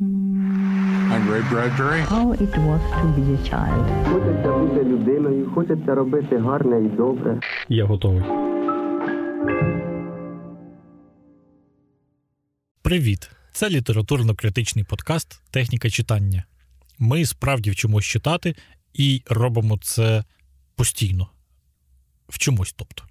[0.00, 2.00] Great Bradbury.
[2.08, 3.84] How it was to be a child.
[4.12, 7.40] Хочеться бути людиною, хочеться робити гарне і добре.
[7.68, 8.22] Я готовий.
[12.82, 13.30] Привіт!
[13.52, 16.44] Це літературно-критичний подкаст Техніка читання.
[16.98, 18.54] Ми справді вчимось читати
[18.94, 20.24] і робимо це
[20.76, 21.28] постійно.
[22.28, 23.02] Вчимось, тобто.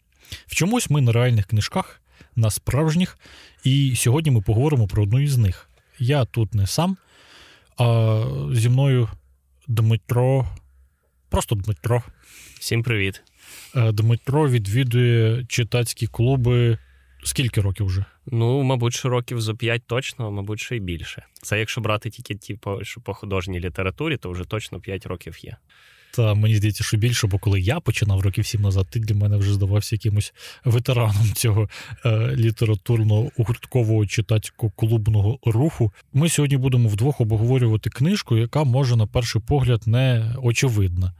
[0.48, 2.02] Вчимось ми на реальних книжках,
[2.36, 3.18] на справжніх,
[3.64, 5.69] і сьогодні ми поговоримо про одну із них.
[6.00, 6.98] Я тут не сам,
[7.78, 8.24] а
[8.54, 9.10] зі мною
[9.68, 10.48] Дмитро.
[11.30, 12.04] Просто Дмитро.
[12.60, 13.24] Всім привіт.
[13.76, 16.78] Е, Дмитро відвідує читацькі клуби.
[17.24, 18.06] Скільки років вже?
[18.26, 21.26] Ну, мабуть, що років зо п'ять точно, а мабуть, що й більше.
[21.34, 25.58] Це якщо брати тільки ті, що по художній літературі, то вже точно 5 років є.
[26.12, 29.38] Та мені здається, що більше, бо коли я починав років сім назад, ти для мене
[29.38, 30.34] вже здавався якимось
[30.66, 31.70] ветераном цього
[32.06, 35.94] е, літературно гурткового читацького клубного руху.
[36.14, 41.14] Ми сьогодні будемо вдвох обговорювати книжку, яка може на перший погляд не очевидна.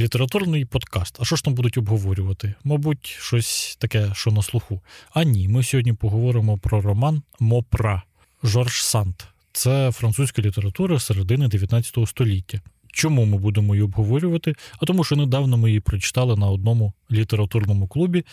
[0.00, 1.16] Літературний подкаст.
[1.20, 2.54] А що ж там будуть обговорювати?
[2.64, 4.80] Мабуть, щось таке, що на слуху.
[5.14, 8.02] А ні, ми сьогодні поговоримо про роман Мопра
[8.42, 9.14] Жорж Санд.
[9.52, 12.60] Це французька література середини 19 століття.
[12.92, 14.54] Чому ми будемо її обговорювати?
[14.80, 18.24] А тому, що недавно ми її прочитали на одному літературному клубі,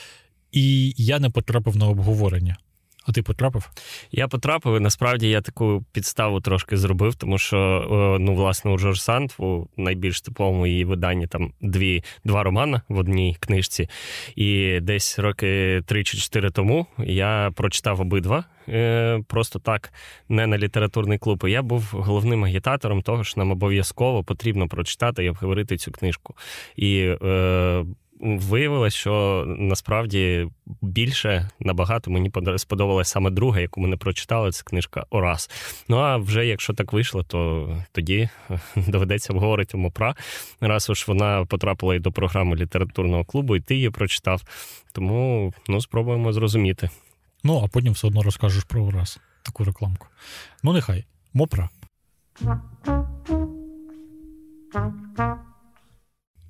[0.52, 2.58] і я не потрапив на обговорення.
[3.08, 3.70] А ти потрапив?
[4.12, 8.78] Я потрапив, і насправді я таку підставу трошки зробив, тому що е, ну, власне, у
[8.78, 13.90] Жорж Санд у найбільш типовому її виданні там дві, два романи в одній книжці.
[14.36, 18.46] І десь роки три чи чотири тому я прочитав обидва.
[18.70, 19.94] е, Просто так,
[20.30, 21.44] не на літературний клуб.
[21.48, 26.36] І я був головним агітатором того, що нам обов'язково потрібно прочитати і обговорити цю книжку.
[26.76, 27.86] І е,
[28.24, 30.48] виявилось, що насправді
[30.82, 35.50] більше набагато мені подо- сподобалась саме друга, яку ми не прочитали, це книжка Орас.
[35.90, 38.30] Ну а вже якщо так вийшло, то тоді
[38.76, 40.16] доведеться обговорити Мопра.
[40.62, 44.42] Раз уж вона потрапила і до програми літературного клубу, і ти її прочитав.
[44.94, 46.90] Тому ну, спробуємо зрозуміти.
[47.44, 50.08] Ну, а потім все одно розкажеш про раз таку рекламку.
[50.64, 51.06] Ну, нехай.
[51.34, 51.70] Мопра.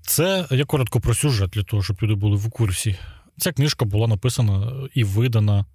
[0.06, 2.96] Це я коротко про сюжет для того, щоб люди були в курсі.
[3.38, 5.66] Ця книжка була написана і видана,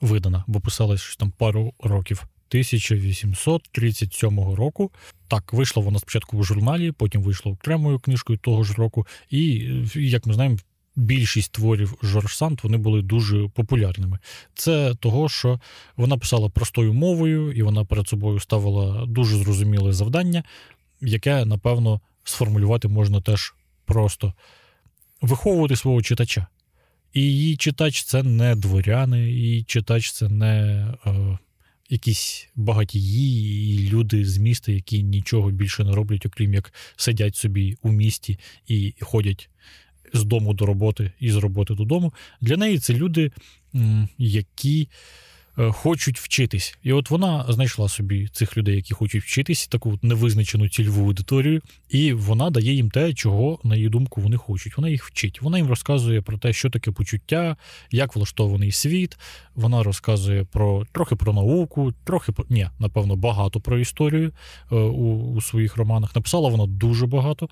[0.00, 2.24] видана, бо писалась щось там пару років.
[2.48, 4.90] 1837 року.
[5.28, 9.06] Так, вийшла вона спочатку в журналі, потім вийшла окремою книжкою того ж року.
[9.30, 10.56] І, як ми знаємо,
[10.96, 14.18] більшість творів Жорж Санд вони були дуже популярними.
[14.54, 15.60] Це того, що
[15.96, 20.44] вона писала простою мовою, і вона перед собою ставила дуже зрозуміле завдання,
[21.00, 24.34] яке, напевно, сформулювати можна теж просто
[25.20, 26.46] виховувати свого читача.
[27.12, 31.38] І її читач це не дворяни, її читач це не е,
[31.88, 37.76] якісь багатії і люди з міста, які нічого більше не роблять, окрім як сидять собі
[37.82, 39.50] у місті і ходять
[40.12, 42.12] з дому до роботи і з роботи додому.
[42.40, 43.32] Для неї це люди,
[44.18, 44.88] які
[45.56, 46.78] хочуть вчитись.
[46.82, 52.12] І от вона знайшла собі цих людей, які хочуть вчитись, таку невизначену цільову аудиторію, і
[52.12, 54.76] вона дає їм те, чого, на її думку, вони хочуть.
[54.76, 55.42] Вона їх вчить.
[55.42, 57.56] Вона їм розказує про те, що таке почуття,
[57.90, 59.18] як влаштований світ.
[59.54, 64.32] Вона розказує про трохи про науку, трохи про ні, напевно, багато про історію
[64.72, 66.16] е, у, у своїх романах.
[66.16, 67.48] Написала вона дуже багато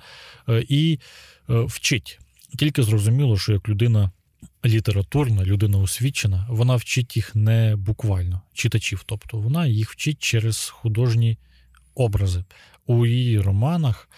[0.48, 0.98] е, і
[1.50, 2.18] е, вчить.
[2.58, 4.10] Тільки зрозуміло, що як людина
[4.64, 9.02] літературна, людина освічена, вона вчить їх не буквально, читачів.
[9.06, 11.38] Тобто вона їх вчить через художні
[11.94, 12.44] образи.
[12.86, 14.08] У її романах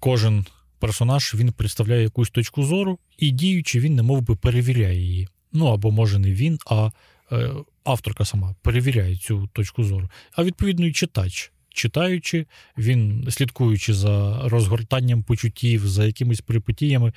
[0.00, 0.46] кожен
[0.78, 5.28] персонаж він представляє якусь точку зору, і діючи, він немов би перевіряє її.
[5.52, 6.90] Ну або може не він, а
[7.32, 7.50] е,
[7.84, 10.10] авторка сама перевіряє цю точку зору.
[10.32, 11.52] А відповідно і читач.
[11.72, 12.46] Читаючи,
[12.78, 17.12] він слідкуючи за розгортанням почуттів, за якимись перипетіями,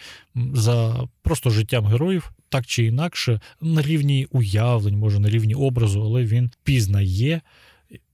[0.54, 6.24] за просто життям героїв, так чи інакше, на рівні уявлень, може на рівні образу, але
[6.24, 7.42] він пізнає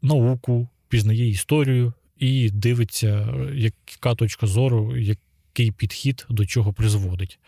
[0.01, 7.39] науку, пізнає історію і дивиться, яка точка зору, який підхід до чого призводить.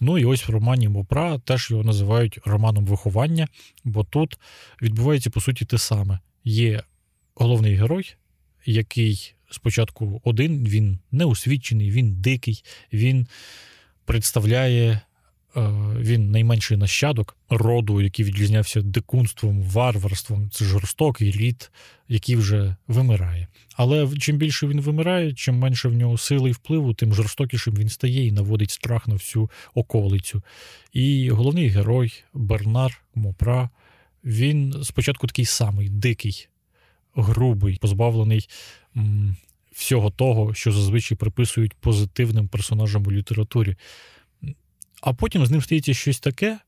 [0.00, 3.48] Ну і ось в романі Мопра теж його називають романом виховання,
[3.84, 4.38] бо тут
[4.82, 6.18] відбувається по суті те саме.
[6.44, 6.82] Є
[7.34, 8.14] головний герой,
[8.66, 13.26] який спочатку один, він неосвічений, він дикий, він
[14.04, 15.00] представляє.
[15.56, 15.60] е,
[15.98, 20.50] Він найменший нащадок роду, який відрізнявся дикунством, варварством.
[20.50, 21.70] Це жорстокий рід,
[22.08, 23.48] який вже вимирає.
[23.76, 27.88] Але чим більше він вимирає, чим менше в нього сили і впливу, тим жорстокішим він
[27.88, 30.42] стає і наводить страх на всю околицю.
[30.92, 33.70] І головний герой Бернар Мопра,
[34.24, 36.48] він спочатку такий самий дикий,
[37.14, 38.48] грубий, позбавлений
[38.96, 39.36] м,
[39.72, 43.76] всього того, що зазвичай приписують позитивним персонажам у літературі.
[45.02, 46.58] А потім з ним стається щось таке,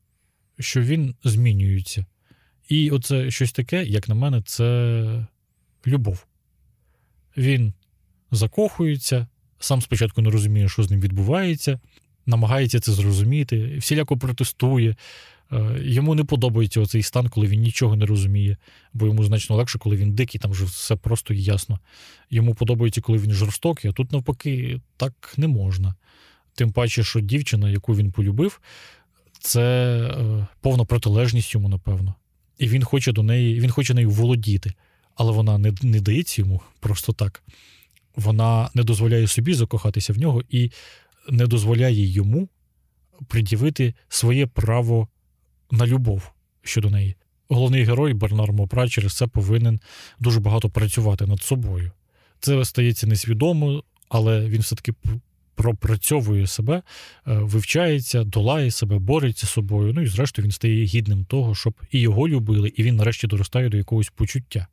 [0.59, 2.05] що він змінюється.
[2.69, 5.27] І оце щось таке, як на мене, це
[5.87, 6.25] любов.
[7.37, 7.73] Він
[8.31, 9.27] закохується,
[9.59, 11.79] сам спочатку не розуміє, що з ним відбувається,
[12.25, 14.95] намагається це зрозуміти, всіляко протестує.
[15.51, 18.57] Е, йому не подобається оцей стан, коли він нічого не розуміє,
[18.93, 21.79] бо йому значно легше, коли він дикий, там вже все просто і ясно.
[22.29, 25.95] Йому подобається, коли він жорстокий, а тут, навпаки, так не можна.
[26.55, 28.61] Тим паче, що дівчина, яку він полюбив,
[29.39, 29.61] це
[29.97, 32.15] е, повна протилежність йому, напевно.
[32.57, 34.73] І він хоче до неї, він хоче нею володіти,
[35.15, 37.43] але вона не, не дається йому просто так.
[38.15, 40.71] Вона не дозволяє собі закохатися в нього і
[41.29, 42.49] не дозволяє йому
[43.27, 45.07] пред'явити своє право
[45.75, 46.31] на любов
[46.61, 47.15] щодо неї.
[47.49, 49.79] Головний герой Бернар Мопра через це повинен
[50.19, 51.91] дуже багато працювати над собою.
[52.39, 54.93] Це стається несвідомо, але він все-таки
[55.55, 56.81] пропрацьовує себе, е,
[57.25, 59.93] вивчається, долає себе, бореться з собою.
[59.93, 63.69] Ну і зрештою він стає гідним того, щоб і його любили, і він нарешті доростає
[63.69, 64.67] до якогось почуття.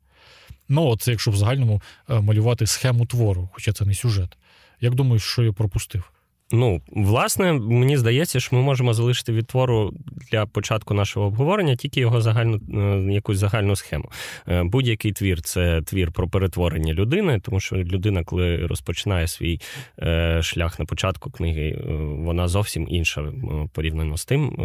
[0.69, 4.37] Ну, це якщо в загальному е, малювати схему твору, хоча це не сюжет.
[4.81, 6.12] Як думаєш, що я пропустив?
[6.55, 9.93] Ну, власне, мені здається, що ми можемо залишити від твору
[10.31, 14.11] для початку нашого обговорення тільки його загальну е, якусь загальну схему.
[14.47, 19.61] Е, будь-який твір це твір про перетворення людини, тому що людина, коли розпочинає свій
[19.99, 21.81] е, шлях на початку книги,
[22.17, 23.31] вона зовсім інша
[23.73, 24.57] порівняно з тим,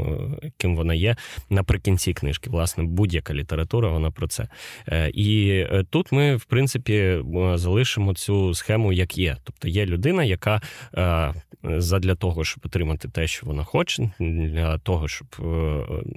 [0.57, 1.17] ким вона є
[1.51, 2.51] наприкінці книжки.
[2.51, 4.49] Власне, будь-яка література, вона про це.
[5.15, 7.19] І тут ми, в принципі,
[7.55, 9.37] залишимо цю схему, як є.
[9.45, 10.61] Тобто є людина, яка
[11.81, 15.45] задля того, щоб отримати те, що вона хоче, для того, щоб е,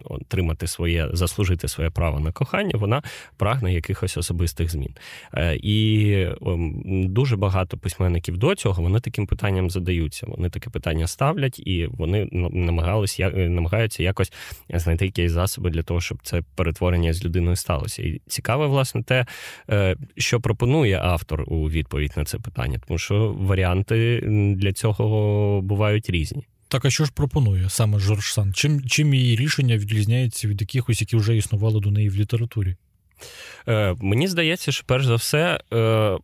[0.04, 3.04] отримати своє, заслужити своє право на кохання, вона
[3.38, 4.96] прагне якихось особистих змін.
[5.34, 6.12] Е, і
[6.46, 10.28] ем, дуже багато письменників до цього вони таким питанням задаються.
[10.30, 14.34] Вони таке питання ставлять, і вони намагалися намагаються якось
[14.70, 18.04] знайти якісь засоби для того, щоб це перетворення з людиною сталося.
[18.04, 19.26] І цікаве, власне, те,
[19.70, 24.22] е, що пропонує автор у відповідь на це питання, тому що варіанти
[24.58, 25.12] для цього
[25.62, 26.44] бувають різні.
[26.68, 28.54] Так, а що ж пропонує саме Жорж Сан?
[28.54, 32.76] Чим чим її рішення відрізняється від якихось, які вже існували до неї в літературі?
[33.68, 35.62] Е, Мені здається, що перш за все.
[35.74, 36.18] Е,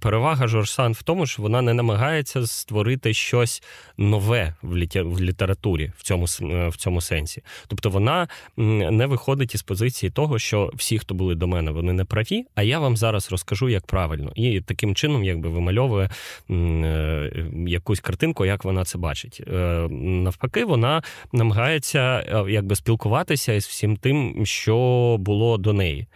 [0.00, 3.62] перевага Жорсан в тому, що вона не намагається створити щось
[3.98, 4.76] нове в
[5.20, 7.42] літературі в цьому е, в цьому сенсі.
[7.66, 12.04] Тобто вона не виходить із позиції того, що всі, хто були до мене, вони не
[12.04, 14.32] праві, а я вам зараз розкажу, як правильно.
[14.34, 16.10] І таким чином, якби вимальовує
[16.50, 19.42] е, якусь картинку, як вона це бачить.
[19.48, 26.06] Е, навпаки, вона намагається якби спілкуватися із всім тим, що було до неї,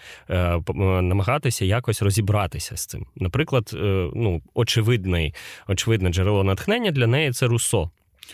[1.02, 3.06] намагатися якось розібратися з цим.
[3.16, 5.34] Наприклад, наприклад, е, ну, очевидний,
[5.68, 7.90] очевидне джерело натхнення для неї це Руссо.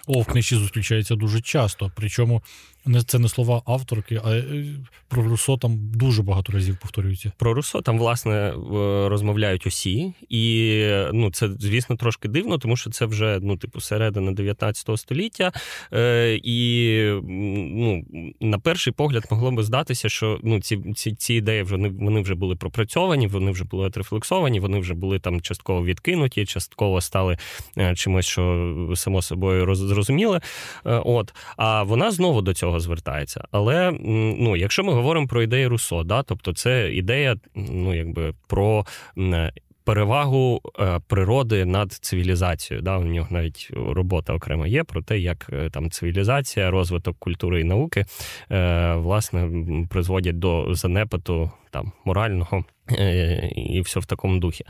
[0.06, 1.92] О, в книжці зустрічається дуже часто.
[1.94, 2.42] Причому
[2.88, 4.64] не це не слова авторки, а е,
[5.08, 7.32] про Руссо там дуже багато разів повторюється.
[7.36, 8.52] Про Руссо там, власне,
[9.08, 14.32] розмовляють усі, і ну, це, звісно, трошки дивно, тому що це вже ну, типу, середина
[14.32, 15.52] 19 століття.
[15.92, 18.04] Е, І ну,
[18.40, 22.34] на перший погляд могло би здатися, що ну, ці ці, ці ідеї вже вони вже
[22.34, 27.38] були пропрацьовані, вони вже були отрефлексовані, вони вже були там частково відкинуті, частково стали
[27.78, 29.77] е, чимось, що само собою зрозуміли.
[30.86, 33.44] Е, от, А вона знову до цього звертається.
[33.50, 33.92] Але
[34.38, 38.84] ну, якщо ми говоримо про ідеї Руссо, да, тобто це ідея ну, якби про.
[39.88, 42.82] Перевагу е, природи над цивілізацією.
[42.82, 47.60] Да, У нього навіть робота окремо є про те, як е, там цивілізація, розвиток культури
[47.60, 48.04] і науки
[48.50, 49.50] е, власне
[49.90, 52.64] призводять до занепату там морального
[53.56, 54.64] і все в такому духі.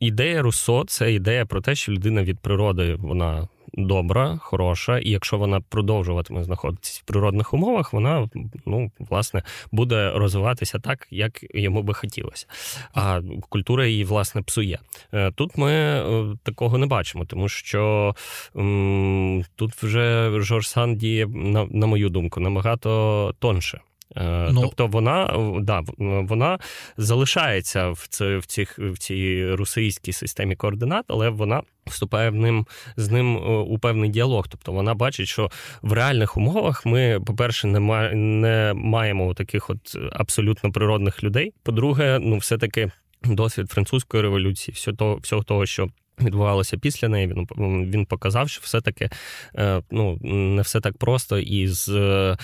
[0.00, 5.38] Ідея Руссо це ідея про те, що людина від природи вона добра, хороша, і якщо
[5.38, 8.28] вона продовжуватиме знаходитися в природних умовах, вона
[8.66, 9.42] ну власне
[9.72, 12.46] буде розвиватися так, як йому би хотілося.
[12.94, 14.78] А культура її власне псує.
[15.12, 18.14] Е, тут ми е, такого не бачимо, тому що
[18.56, 23.80] м, тут вже Жорж Сан діє, на, на мою думку, набагато тонше.
[24.16, 26.58] Е, ну, тобто вона да, вона
[26.96, 32.66] залишається в ці, в, цих, в цій російській системі координат, але вона вступає в ним
[32.96, 34.48] з ним е, у певний діалог.
[34.48, 35.50] Тобто вона бачить, що
[35.82, 41.52] в реальних умовах ми, по-перше, не ма, не маємо таких от абсолютно природних людей.
[41.62, 42.90] По-друге, ну все таки
[43.24, 45.88] досвід французької революції, всього того, всього того, що
[46.20, 47.26] відбувалося після неї.
[47.26, 47.46] Він
[47.90, 49.10] він показав, що все-таки
[49.56, 52.36] е, ну, не все так просто із е,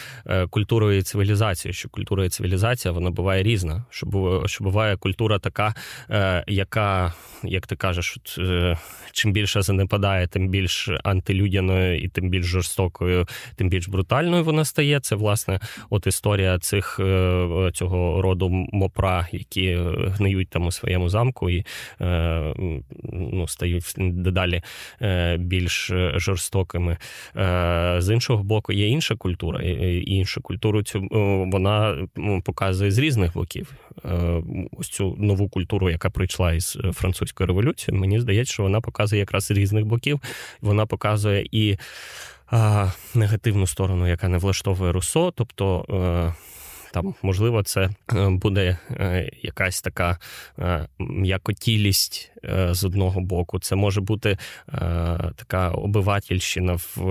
[0.50, 1.74] культурою і цивілізацією.
[1.74, 3.84] Що культура і цивілізація вона буває різна.
[3.90, 5.74] Що що буває культура така,
[6.10, 7.12] е, яка,
[7.44, 8.18] як ти кажеш,
[9.12, 13.26] чим більше занепадає, тим більш антилюдяною і тим більш жорстокою,
[13.56, 15.00] тим більш брутальною вона стає.
[15.00, 15.60] Це власне
[15.90, 17.00] от історія цих
[17.72, 21.64] цього роду мопра, які гниють там у своєму замку і
[23.12, 24.62] ну, стають дедалі
[25.02, 26.96] е, більш е, жорстокими.
[27.36, 31.08] Е, з іншого боку, є інша культура, і іншу культуру цю
[31.52, 32.06] вона
[32.44, 33.72] показує з різних боків.
[34.72, 39.44] Ось цю нову культуру, яка прийшла із французької революції, мені здається, що вона показує якраз
[39.44, 40.20] з різних боків.
[40.60, 41.76] Вона показує і
[43.14, 46.34] негативну сторону, яка не влаштовує Руссо, тобто.
[46.92, 50.18] Там, можливо, це е, буде е, якась така
[50.58, 52.28] е, м'якотілість
[52.70, 53.58] з одного боку.
[53.58, 54.38] Це може бути
[55.36, 57.02] така обивательщина в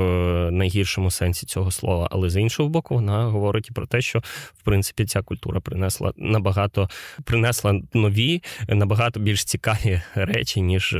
[0.51, 2.07] найгіршому сенсі цього слова.
[2.11, 4.19] Але з іншого боку, вона говорить і про те, що
[4.53, 6.89] в принципі ця культура принесла набагато
[7.23, 10.97] принесла нові, набагато більш цікаві речі, ніж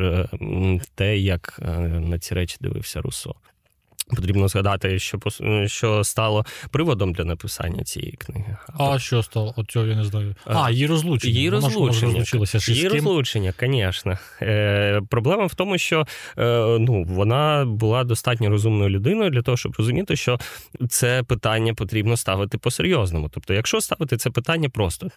[0.95, 1.59] те, як
[2.00, 3.35] на ці речі дивився Руссо.
[4.15, 5.20] Потрібно згадати, що
[5.65, 8.58] що стало приводом для написання цієї книги.
[8.80, 9.53] А що стало?
[9.58, 10.36] От цього я не знаю.
[10.46, 11.34] А, її розлучення.
[11.34, 12.13] Її Вона розлучення.
[12.13, 12.72] розлучилася.
[12.72, 14.18] Її розлучення, звісно.
[14.41, 19.75] Е, Проблема в тому, що е, ну, вона була достатньо розумною людиною для того, щоб
[19.77, 20.39] розуміти, що
[20.89, 23.30] це питання потрібно ставити по-серйозному.
[23.34, 25.08] Тобто, якщо ставити це питання просто,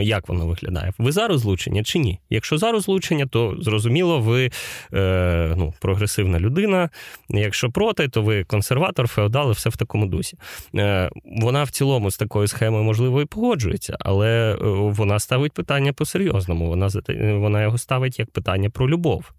[0.00, 0.92] як воно виглядає?
[0.98, 2.20] Ви за розлучення чи ні?
[2.30, 4.50] Якщо за розлучення, то зрозуміло, ви
[4.94, 6.90] е, ну, прогресивна людина.
[7.28, 10.38] Якщо проти, то ви консерватор, феодал і все в такому дусі.
[10.74, 14.56] Е, вона в цілому з такою схемою, можливо, і погоджується, але е,
[14.90, 16.68] вона ставить питання по-серйозному.
[16.68, 19.32] Вона вона його ставить як питання про любов.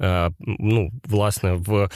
[0.00, 1.88] Е, ну, власне, в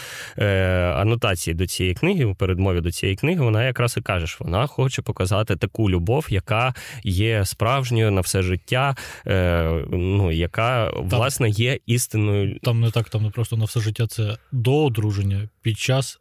[0.96, 4.66] анотації до цієї книги, у передмові до цієї книги, вона якраз і каже, що вона
[4.66, 8.96] хоче показати таку любов, яка є справжньою на все життя,
[9.90, 12.58] ну, яка там, власне є істинною.
[12.62, 16.18] Там не так, там не просто на все життя це до одруження під час.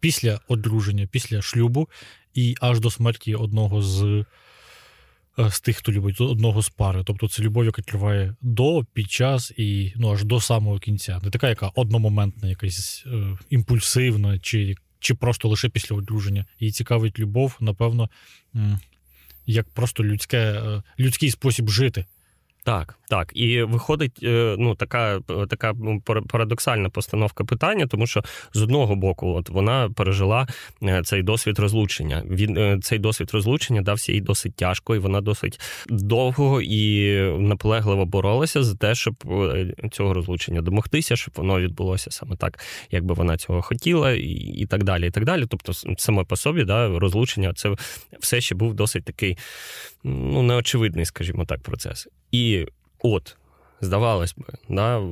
[0.00, 1.88] Після одруження, після шлюбу,
[2.34, 4.24] і аж до смерті одного з
[5.38, 7.02] Е, з тих, хто любить одного з пари.
[7.04, 11.20] Тобто це любов, яка триває до, під час і ну аж до самого кінця.
[11.22, 16.46] Не така, яка одномоментна, якась е, імпульсивна, чи чи просто лише після одруження.
[16.60, 18.10] Її цікавить любов, напевно,
[19.46, 22.04] як просто людське, е, людський спосіб жити.
[22.64, 23.32] Так, так.
[23.34, 25.74] І виходить е, ну, така така
[26.28, 30.46] парадоксальна постановка питання, тому що з одного боку, от вона пережила
[30.82, 32.22] е, цей досвід розлучення.
[32.30, 38.06] Він е, цей досвід розлучення дався їй досить тяжко, і вона досить довго і наполегливо
[38.06, 39.14] боролася за те, щоб
[39.92, 42.58] цього розлучення домогтися, щоб воно відбулося саме так,
[42.90, 45.06] як би вона цього хотіла, і і так далі.
[45.06, 45.46] і так далі.
[45.48, 47.74] Тобто, саме по собі, да, розлучення це
[48.20, 49.38] все ще був досить такий
[50.04, 52.08] ну, неочевидний, скажімо так, процес.
[52.32, 52.66] І
[53.04, 53.36] от,
[53.80, 55.02] здавалось би, да,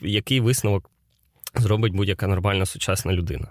[0.00, 0.90] який висновок
[1.54, 3.46] зробить будь-яка нормальна сучасна людина?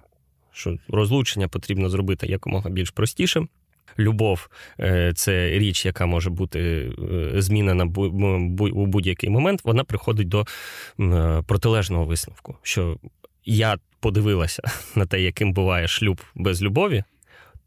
[0.51, 3.49] Що розлучення потрібно зробити якомога більш простішим.
[3.99, 6.59] Любов е, це річ, яка може бути
[7.33, 7.83] е, змінена
[8.73, 9.61] у будь-який момент.
[9.63, 10.45] Вона приходить до
[10.99, 12.55] е, протилежного висновку.
[12.61, 12.97] Що
[13.45, 14.63] я подивилася
[14.95, 17.03] на те, яким буває шлюб без любові,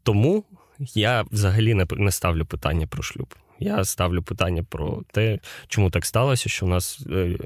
[0.03, 0.43] тому
[0.79, 3.35] я взагалі не ставлю питання про шлюб.
[3.59, 7.37] Я ставлю питання про те, чому так сталося, що в нас е,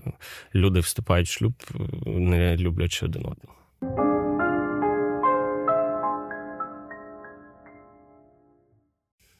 [0.55, 3.55] люди вступають в шлюб, е, не люблячи один одного.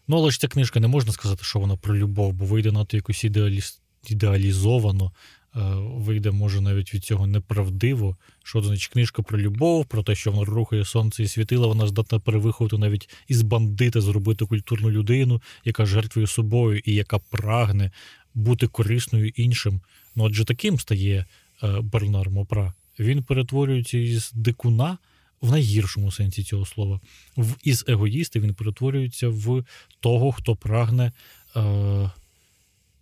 [0.07, 2.85] Ну, але ж ця книжка не можна сказати, що вона про любов, бо вийде на
[2.85, 3.81] то якось ідеаліз...
[4.07, 5.11] ідеалізовано,
[5.55, 8.17] вийде, може, навіть від цього неправдиво.
[8.43, 12.19] Що значить книжка про любов, про те, що вона рухає сонце і світила, вона здатна
[12.19, 17.91] перевиховати навіть із бандита, зробити культурну людину, яка жертвує собою і яка прагне
[18.33, 19.81] бути корисною іншим.
[20.15, 21.25] Ну, отже, таким стає
[21.63, 22.73] е, Бернар Мопра.
[22.99, 24.97] Він перетворюється із дикуна.
[25.41, 26.99] В найгіршому сенсі цього слова,
[27.37, 29.63] в із егоїста він перетворюється в
[29.99, 31.11] того, хто прагне
[31.55, 32.11] е,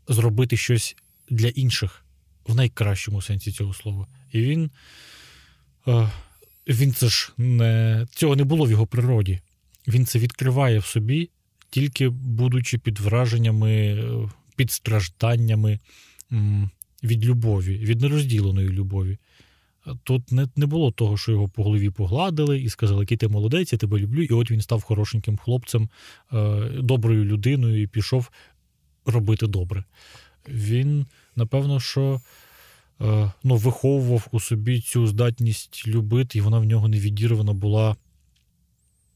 [0.08, 0.96] зробити щось
[1.30, 2.06] для інших
[2.48, 4.08] в найкращому сенсі цього слова.
[4.32, 4.72] І він
[5.88, 6.12] е,
[6.68, 9.40] він це ж не цього не було в його природі.
[9.88, 11.30] Він це відкриває в собі,
[11.70, 15.80] тільки будучи під враженнями, е, під стражданнями
[17.04, 19.18] від любові, від нерозділеної любові.
[20.04, 23.74] Тут не не було того, що його по голові погладили і сказали, який ти молодець,
[23.74, 24.24] я тебе люблю.
[24.24, 25.90] І от він став хорошеньким хлопцем,
[26.34, 28.30] е, доброю людиною і пішов
[29.06, 29.84] робити добре.
[30.50, 31.06] Він,
[31.38, 32.22] напевно, що
[33.02, 37.96] е, ну, виховував у собі цю здатність любити, і вона в нього не відірвана була.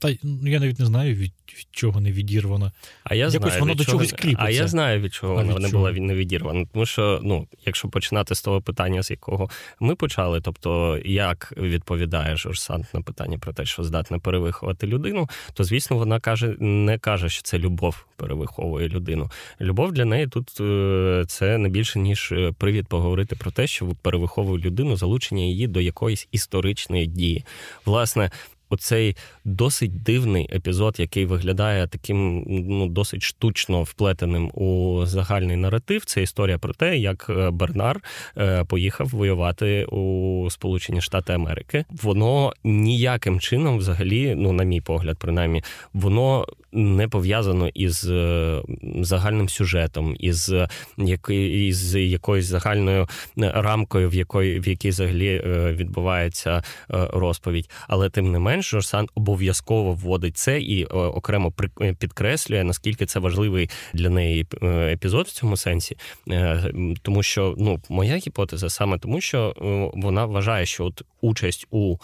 [0.01, 2.71] Та ну, я навіть не знаю, від, від чого не відірвана.
[3.03, 4.45] А я Якось знаю, воно від до чого- чогось кріпиться.
[4.45, 5.83] А я знаю, від чого А вона від не чого?
[5.83, 6.65] була не відірвана.
[6.73, 12.35] Тому що, ну, якщо починати з того питання, з якого ми почали, тобто як відповідає
[12.37, 17.29] Жорсант на питання про те, що здатна перевиховати людину, то звісно вона каже, не каже,
[17.29, 19.31] що це любов перевиховує людину.
[19.61, 23.87] Любов для неї тут е, це не більше ніж е, привід поговорити про те, що
[24.01, 27.43] перевиховує людину, залучення її до якоїсь історичної дії.
[27.85, 28.31] Власне.
[28.71, 36.05] Оцей досить дивний епізод, який виглядає таким ну досить штучно вплетеним у загальний наратив.
[36.05, 38.01] Це історія про те, як е, Бернар
[38.37, 41.85] е, поїхав воювати у Сполучені Штати Америки.
[41.89, 45.63] Воно ніяким чином, взагалі, ну на мій погляд, принаймні,
[45.93, 48.61] воно не пов'язано із е,
[49.01, 50.53] загальним сюжетом, із,
[50.97, 57.69] який, із якоюсь загальною е, рамкою, в якої в якій взагалі е, відбувається е, розповідь.
[57.87, 63.19] Але тим не менш, Жорсан обов'язково вводить це і е, окремо е, підкреслює, наскільки це
[63.19, 65.97] важливий для неї е, епізод в цьому сенсі.
[66.29, 71.67] Е, Тому що ну, моя гіпотеза саме тому, що е, вона вважає, що от участь
[71.71, 71.97] у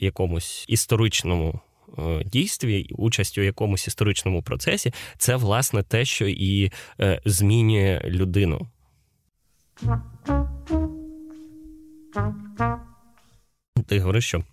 [0.00, 1.60] якомусь історичному.
[1.98, 8.66] Е, Дійстві, участь у якомусь історичному процесі, це власне те, що і е, змінює людину.
[13.86, 14.44] Ти говориш, що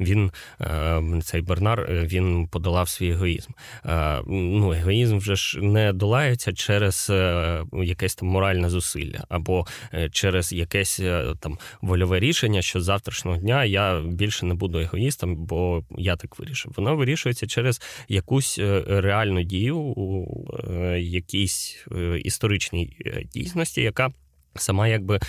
[0.00, 3.50] він, е, цей Бернар, е, він подолав свій егоїзм.
[3.86, 10.08] Е, Ну, егоїзм вже ж не долається через е, якесь там моральне зусилля, або е,
[10.10, 15.36] через якесь е, там вольове рішення, що з завтрашнього дня я більше не буду егоїстом,
[15.36, 16.72] бо я так вирішив.
[16.76, 20.26] Воно вирішується через якусь е, реальну дію у
[20.70, 24.10] е, якійсь е, історичній е, дійсності, яка
[24.56, 25.20] сама якби е,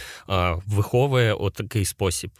[0.65, 2.31] виховує отакий спосіб.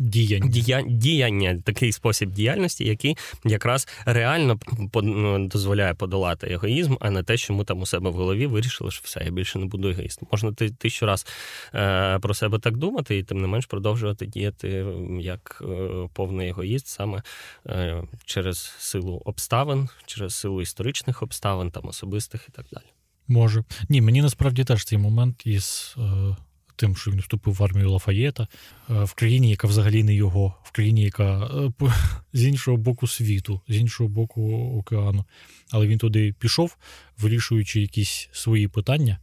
[0.00, 0.48] Е, Діяння.
[0.48, 4.58] Дія, діяння, такий спосіб діяльності, який якраз реально
[4.94, 8.90] ну, дозволяє подолати егоїзм, а не те, що ми там у себе в голові вирішили,
[8.90, 10.28] що все, я більше не буду егоїстом.
[10.32, 11.26] Можна ти тисячу раз
[11.74, 14.86] е, про себе так думати, і тим не менш продовжувати діяти
[15.20, 17.22] як е, повний егоїст саме
[17.66, 22.84] е, через силу обставин, через силу історичних обставин, там особистих і так далі.
[23.28, 23.64] Може.
[23.88, 26.36] Ні, мені насправді теж цей момент із е,
[26.76, 28.48] тим, що він вступив в армію Лафаєта,
[28.90, 31.50] е, в країні, яка взагалі не його, в країні, яка
[31.82, 31.92] е,
[32.32, 35.24] з іншого боку світу, з іншого боку океану.
[35.70, 36.76] Але він туди пішов,
[37.18, 39.18] вирішуючи якісь свої питання.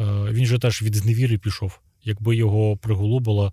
[0.00, 1.80] Е, він же теж від зневіри пішов.
[2.04, 3.52] Якби його приголубила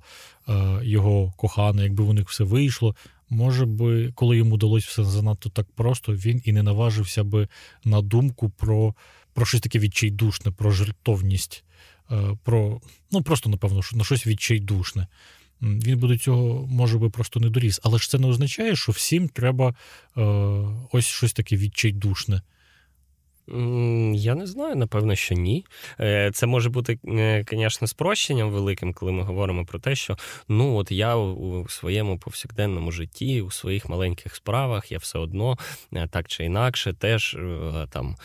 [0.81, 2.95] його кохана, якби у них все вийшло.
[3.29, 7.47] Може би, коли йому далось все занадто так просто, він і не наважився би
[7.83, 8.95] на думку про
[9.35, 11.63] про щось таке відчайдушне, про жертовність,
[12.43, 15.07] про ну просто напевно, на щось відчайдушне.
[15.61, 17.79] Він би до цього, може би, просто не доріс.
[17.83, 19.75] Але ж це не означає, що всім треба
[20.17, 20.21] е,
[20.91, 22.41] ось щось таке відчайдушне.
[24.13, 25.65] Я не знаю, напевно, що ні.
[25.99, 26.99] Е, Це може бути,
[27.51, 32.91] звісно, спрощенням великим, коли ми говоримо про те, що ну от я у своєму повсякденному
[32.91, 35.57] житті, у своїх маленьких справах, я все одно
[35.93, 38.15] е, так чи інакше теж е, там.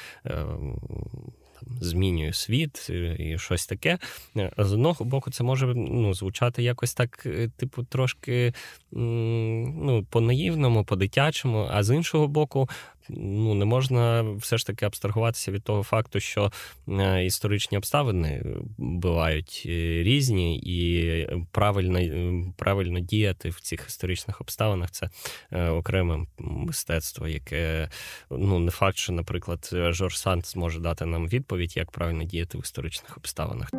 [1.61, 3.99] Там, Змінюю світ е, і щось таке.
[4.37, 8.55] Е, З одного боку, це може ну, звучати якось так, е, типу, трошки
[8.93, 12.69] ну, по-наївному, по-дитячому, а з іншого боку,
[13.17, 16.53] ну не можна все ж таки абстрагуватися від того факту, що
[16.89, 18.43] е, історичні обставини
[18.79, 25.11] бувають е, різні, і правильно, е, правильно діяти в цих історичних обставинах це
[25.51, 27.89] е, окреме мистецтво, яке
[28.31, 32.61] ну не факт, що, наприклад, Жорж Санд зможе дати нам відповідь, як правильно діяти в
[32.61, 33.71] історичних обставинах.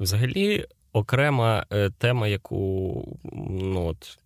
[0.00, 3.18] Взагалі, окрема е, тема, яку
[3.50, 4.18] ну от.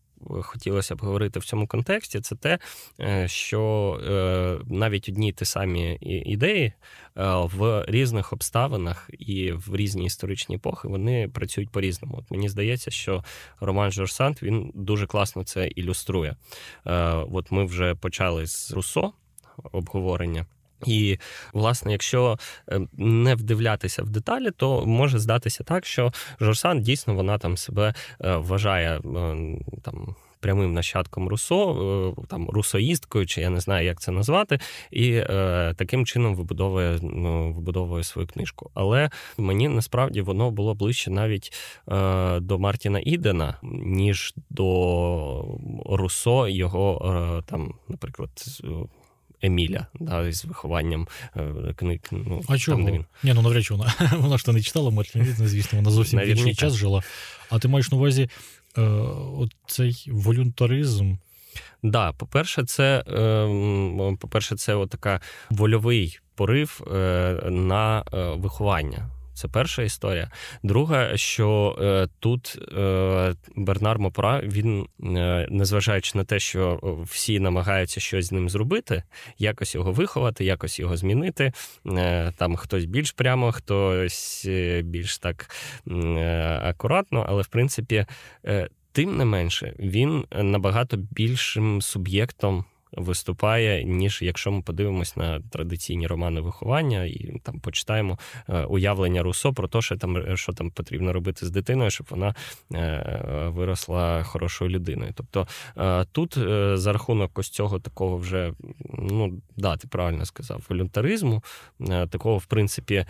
[0.42, 2.58] Хотілося б говорити в цьому контексті, це те,
[3.00, 6.72] е, що е, навіть одні ті самі ідеї е,
[7.34, 12.16] в різних обставинах і в різні історичні епохи вони працюють по-різному.
[12.18, 13.24] От мені здається, що
[13.60, 16.36] роман Жорж Санд він дуже класно це ілюструє.
[17.30, 19.12] От ми вже почали з Руссо
[19.72, 20.46] обговорення.
[20.86, 21.18] І,
[21.52, 27.38] власне, якщо е, не вдивлятися в деталі, то може здатися так, що Жорсан дійсно вона
[27.38, 29.00] там себе е, вважає е,
[29.82, 30.14] там.
[30.40, 34.58] Прямим нащадком Руссо, там русоїсткою, чи я не знаю, як це назвати,
[34.90, 38.70] і е, таким чином вибудовує ну, вибудовує свою книжку.
[38.74, 41.52] Але мені насправді воно було ближче навіть
[41.88, 48.30] е, до Мартіна Ідена, ніж до Руссо, його е, там, наприклад,
[49.42, 51.08] Еміля да, з вихованням
[51.76, 52.00] книг.
[52.10, 52.76] Ну, а чого?
[52.76, 53.04] Там, де він...
[53.22, 56.26] Ні, ну навряд чи вона вона ж то не читала Мартін звісно, вона зовсім в
[56.26, 57.02] інший час жила.
[57.50, 58.28] А ти маєш на увазі
[58.78, 59.00] е,
[59.66, 61.14] цей волюнтаризм?
[61.82, 65.20] Да, по-перше, це е, по-перше, це така
[65.50, 69.10] вольовий порив е, на е, виховання.
[69.36, 70.30] Це перша історія.
[70.62, 78.00] Друга, що е, тут е, Бернар Мопра, він, е, незважаючи на те, що всі намагаються
[78.00, 79.02] щось з ним зробити,
[79.38, 81.52] якось його виховати, якось його змінити.
[81.86, 85.50] Е, там хтось більш прямо, хтось е, більш так
[85.90, 88.06] е, акуратно, але в принципі.
[88.44, 92.64] Е, Тим не менше, він набагато більшим суб'єктом
[92.96, 99.52] виступає, ніж якщо ми подивимось на традиційні романи виховання і там почитаємо е, уявлення Руссо
[99.52, 102.34] про те, що там що там потрібно робити з дитиною, щоб вона
[102.74, 105.12] е, виросла хорошою людиною.
[105.14, 106.38] Тобто е, тут
[106.74, 108.52] за рахунок ось цього такого вже,
[108.98, 111.42] ну да, ти правильно сказав, волюнтаризму,
[112.10, 113.06] такого, в принципі,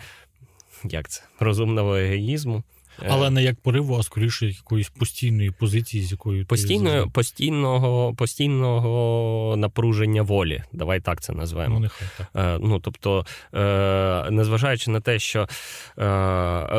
[0.83, 2.63] як це розумного егоїзму.
[3.01, 3.07] Е.
[3.09, 9.55] Але не як пориву, а скоріше якоїсь постійної позиції, з якою Постійно, ти постійного постійного
[9.57, 10.63] напруження волі.
[10.73, 11.73] Давай так це назвемо.
[11.73, 12.27] Ну, нехай так.
[12.35, 15.47] Е, ну тобто, е, незважаючи на те, що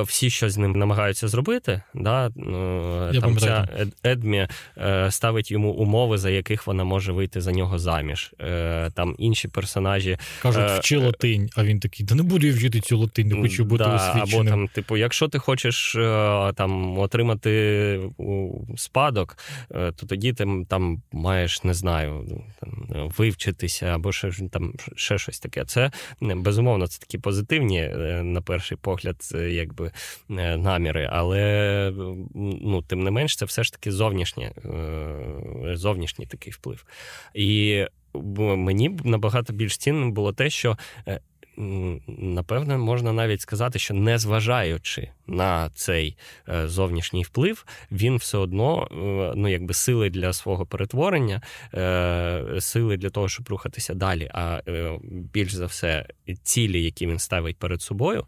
[0.04, 2.30] всі щось з ним намагаються зробити, да, е,
[3.12, 3.68] Я там ця
[4.06, 4.48] Едмі
[5.10, 8.32] ставить йому умови, за яких вона може вийти за нього заміж.
[8.94, 12.98] Там інші персонажі кажуть, вчи латинь, а він такий: да не буду я вчити цю
[12.98, 14.40] латинь, не хочу бути да, освіченим.
[14.40, 15.96] Або там, типу, якщо ти хочеш
[16.54, 18.00] там отримати
[18.76, 19.38] спадок,
[19.70, 22.26] е, то тоді ти там маєш, не знаю,
[22.60, 25.64] там, вивчитися або ще там ще щось таке.
[25.64, 25.90] Це
[26.20, 29.90] безумовно це такі позитивні, е, на перший погляд, е, якби
[30.56, 31.92] наміри, але
[32.34, 34.52] ну, тим не менш, це все ж таки зовнішнє,
[35.72, 36.84] зовнішній такий вплив.
[37.34, 37.84] І
[38.38, 40.78] мені набагато більш цінним було те, що
[42.06, 46.16] напевне можна навіть сказати, що незважаючи на цей
[46.48, 51.42] е, зовнішній вплив, він все одно е, ну якби сили для свого перетворення,
[51.74, 54.30] е, сили для того, щоб рухатися далі.
[54.34, 54.60] А
[55.32, 56.06] більш за все,
[56.42, 58.24] цілі, які він ставить перед собою,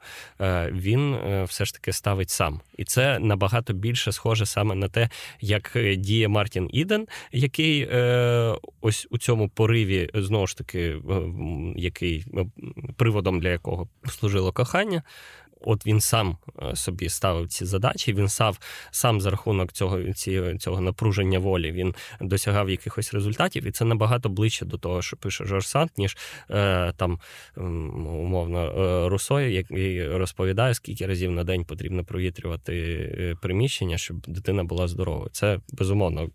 [0.71, 2.61] він все ж таки ставить сам.
[2.79, 5.09] І це набагато більше схоже саме на те,
[5.41, 7.89] як діє Мартін Іден, який
[8.81, 10.97] ось у цьому пориві знову ж таки,
[11.77, 12.25] який
[12.97, 15.03] приводом для якого служило кохання.
[15.61, 18.13] От він сам е, собі ставив ці задачі.
[18.13, 18.55] Він сам
[18.91, 24.29] сам за рахунок цього ці, цього напруження волі він досягав якихось результатів, і це набагато
[24.29, 26.17] ближче до того, що пише Жорж Санд, ніж
[26.51, 27.19] е, там
[27.57, 32.75] умовно е, Русо, який розповідає, скільки разів на день потрібно провітрювати
[33.19, 35.31] е, приміщення, щоб дитина була здоровою.
[35.33, 36.29] Це безумовно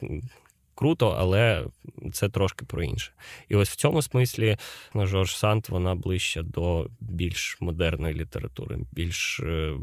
[0.75, 1.65] круто, але
[2.13, 3.11] це трошки про інше.
[3.49, 4.57] І ось в цьому смислі
[4.95, 9.73] Жорж Санд вона ближче до більш модерної літератури, більш е,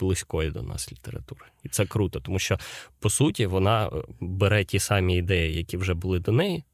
[0.00, 1.44] близької до нас літератури.
[1.64, 2.58] І це круто, тому що
[3.00, 6.64] по суті вона е, бере ті самі ідеї, які вже були до неї,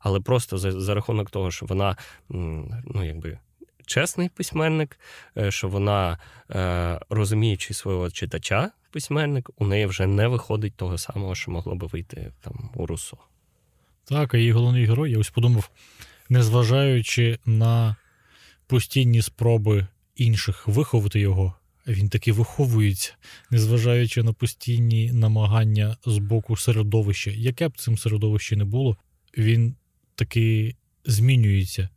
[0.00, 1.96] але просто за, за рахунок того, що вона
[2.28, 3.38] ну якби.
[3.86, 4.98] Чесний письменник,
[5.36, 6.18] е, що вона,
[7.10, 12.32] розуміючи свого читача, письменник, у неї вже не виходить того самого, що могло би вийти
[12.40, 13.16] там у Руссо.
[14.04, 15.70] Так, а її головний герой, я ось подумав,
[16.28, 17.96] незважаючи на
[18.66, 21.54] постійні спроби інших виховати його,
[21.86, 23.14] він таки виховується,
[23.50, 28.96] незважаючи на постійні намагання з боку середовища, яке б цим середовище не було,
[29.38, 29.74] він
[30.14, 31.88] таки змінюється.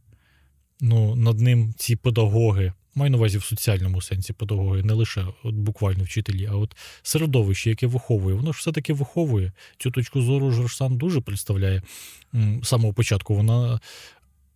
[0.81, 5.55] Ну, Над ним ці педагоги, Маю на увазі в соціальному сенсі педагоги, не лише от
[5.55, 9.51] буквально вчителі, а от середовище, яке виховує, воно ж все-таки виховує.
[9.77, 11.81] Цю точку зору Жорсан дуже представляє
[12.33, 13.35] з самого початку.
[13.35, 13.79] Вона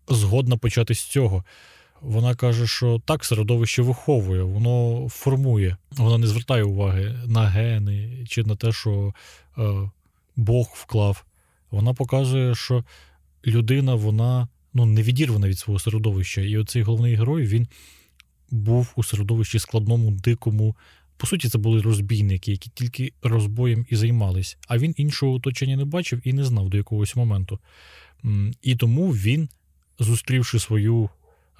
[0.08, 1.44] згодна почати з цього.
[2.02, 8.44] Вона каже, що так, середовище виховує, воно формує, вона не звертає уваги на гени чи
[8.44, 9.14] на те, що
[9.58, 9.92] е,
[10.36, 11.26] Бог вклав.
[11.72, 12.84] Вона показує, що
[13.46, 16.42] людина вона ну, не відірвана від свого середовища.
[16.42, 17.68] І оцей головний герой він
[18.52, 20.76] був у середовищі складному, дикому.
[21.18, 24.58] По суті, це були розбійники, які тільки розбоєм і займались.
[24.68, 27.60] А він іншого оточення не бачив і не знав до якогось моменту.
[28.62, 29.50] І тому він,
[30.00, 31.10] зустрівши свою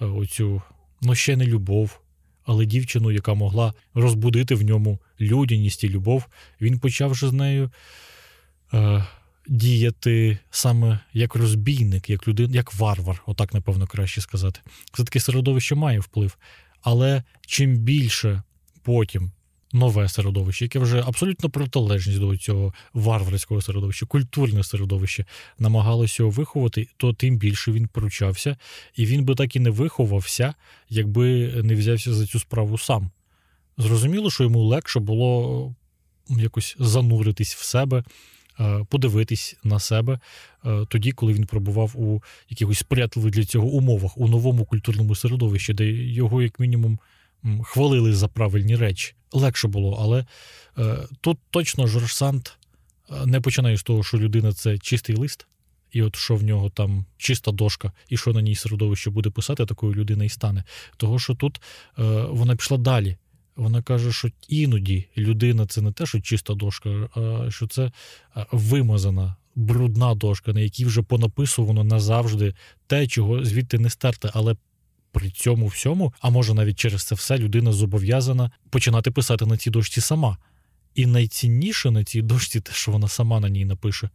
[0.02, 0.62] е, оцю,
[1.02, 2.00] ну ще не любов,
[2.44, 6.26] але дівчину, яка могла розбудити в ньому людяність і любов,
[6.62, 7.72] він почав вже з нею.
[8.74, 9.06] Е,
[9.48, 14.60] Діяти саме як розбійник, як людина, як варвар, отак, напевно, краще сказати.
[14.94, 16.38] Все таки середовище має вплив.
[16.82, 18.44] Але чим більше
[18.84, 19.32] потім
[19.74, 25.26] нове середовище, яке вже абсолютно протилежність до цього варварського середовища, культурне середовище
[25.60, 28.58] намагалося його виховати, то тим більше він поручався,
[28.96, 30.54] і він би так і не виховався,
[30.90, 33.12] якби не взявся за цю справу сам.
[33.78, 35.76] Зрозуміло, що йому легше було
[36.30, 38.04] якось зануритись в себе,
[38.90, 40.20] подивитись на себе
[40.66, 45.74] е, тоді, коли він пробував у якихось сприятливих для цього умовах, у новому культурному середовищі,
[45.74, 47.00] де його, як мінімум,
[47.64, 49.14] хвалили за правильні речі.
[49.32, 50.26] Легше було, але
[50.78, 52.50] е, тут точно Жорж Санд
[53.26, 55.48] не починає з того, що людина це чистий лист.
[55.92, 59.66] І от що в нього там чиста дошка, і що на ній середовище буде писати,
[59.66, 60.64] такою людина і стане.
[60.98, 61.62] Того, що тут
[62.00, 63.18] е, вона пішла далі.
[63.62, 67.92] Вона каже, що іноді людина це не те, що чиста дошка, а що це
[68.52, 72.54] вимазана, брудна дошка, на якій вже понаписувано назавжди
[72.88, 74.30] те, чого звідти не стерти.
[74.34, 74.56] Але
[75.12, 79.70] при цьому всьому, а може навіть через це все людина зобов'язана починати писати на цій
[79.70, 80.38] дошці сама.
[80.96, 84.10] І найцінніше на цій дошці те, що вона сама на ній напише.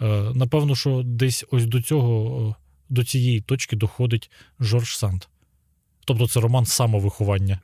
[0.00, 2.56] Е, напевно, що десь ось до цього,
[2.88, 5.24] до цієї точки доходить Жорж Санд.
[6.04, 7.60] Тобто це роман самовиховання.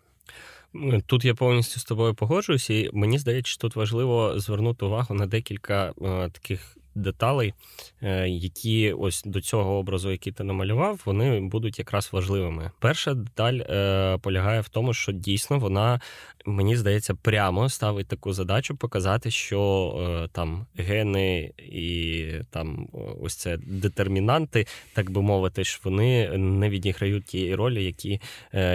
[1.07, 5.27] Тут я повністю з тобою погоджуюся, і мені здається, що тут важливо звернути увагу на
[5.27, 7.55] декілька е, таких деталей,
[8.03, 12.71] е, які ось до цього образу, який ти намалював, вони будуть якраз важливими.
[12.79, 16.01] Перша деталь е, полягає в тому, що дійсно вона,
[16.47, 19.93] мені здається, прямо ставить таку задачу показати, що
[20.25, 22.89] е, там гени і там
[23.23, 28.21] ось це детермінанти, так би мовити, ж вони не відіграють тієї ролі, які,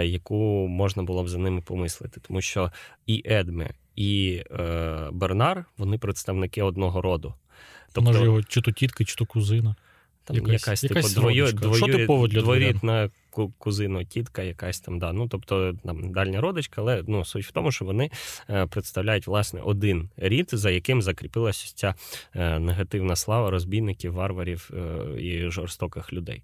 [0.04, 2.70] яку можна було б за ними помислити, тому що
[3.06, 3.70] і Едме.
[3.96, 7.34] І е, Бернар вони представники одного роду.
[7.94, 9.74] Тобто, Може його чи то тітка, чи то кузина.
[10.24, 11.52] Там якась, якась типу, двоє,
[12.28, 13.10] двоюрідна
[13.58, 15.12] кузино, тітка, якась там, да.
[15.12, 18.10] Ну, тобто там дальня родичка, але ну, суть в тому, що вони
[18.50, 21.94] е, представляють власне один рід, за яким закріпилася ця
[22.34, 26.42] е, негативна слава розбійників, варварів е, і жорстоких людей.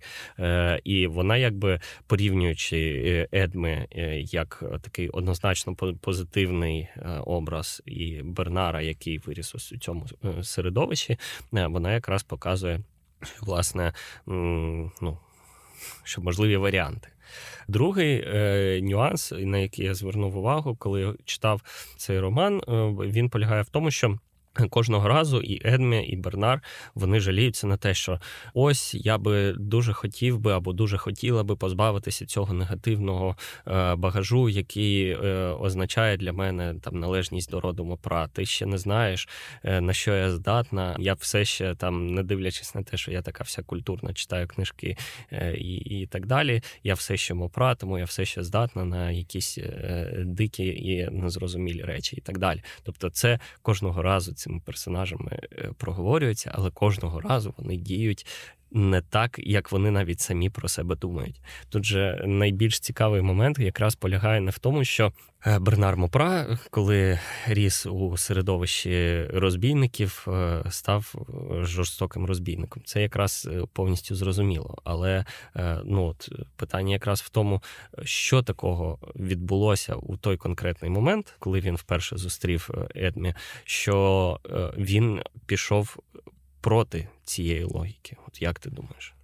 [0.85, 3.87] І вона, якби порівнюючи Едми
[4.19, 6.89] як такий однозначно позитивний
[7.25, 10.07] образ і Бернара, який виріс у цьому
[10.43, 11.19] середовищі,
[11.53, 12.81] вона якраз показує
[13.41, 13.93] власне,
[14.27, 15.19] ну,
[16.05, 17.09] що можливі варіанти.
[17.69, 21.63] Другий е, нюанс, на який я звернув увагу, коли читав
[21.97, 22.61] цей роман, е,
[23.09, 24.19] він полягає в тому, що
[24.71, 26.63] Кожного разу і Едмі, і Бернар
[26.95, 28.21] вони жаліються на те, що
[28.55, 33.37] ось я би дуже хотів би або дуже хотіла би позбавитися цього негативного
[33.67, 35.17] е, багажу, який е,
[35.61, 38.29] означає для мене там належність до роду Мопра.
[38.29, 39.29] Ти ще не знаєш
[39.65, 40.97] е, на що я здатна.
[40.99, 44.97] Я все ще там, не дивлячись на те, що я така вся культурна, читаю книжки
[45.55, 46.63] і і так далі.
[46.83, 49.59] Я все ще Мопра, тому я все ще здатна на якісь
[50.19, 52.63] дикі і незрозумілі речі, і так далі.
[52.83, 58.27] Тобто, це кожного разу цими персонажами е, проговорюються, але кожного разу вони діють.
[58.73, 61.41] Не так, як вони навіть самі про себе думають.
[61.69, 65.13] Тут же найбільш цікавий момент якраз полягає не в тому, що
[65.47, 71.15] е, Бернар Мопра, коли ріс у середовищі розбійників, е, став
[71.63, 72.83] жорстоким розбійником.
[72.85, 74.79] Це якраз повністю зрозуміло.
[74.85, 75.25] Але
[75.85, 77.63] ну от питання якраз в тому,
[78.03, 84.39] що такого відбулося у той конкретний момент, коли він вперше зустрів Едмі, що
[84.77, 85.97] він пішов
[86.61, 88.17] проти цієї логіки.
[88.29, 89.15] От як ти думаєш?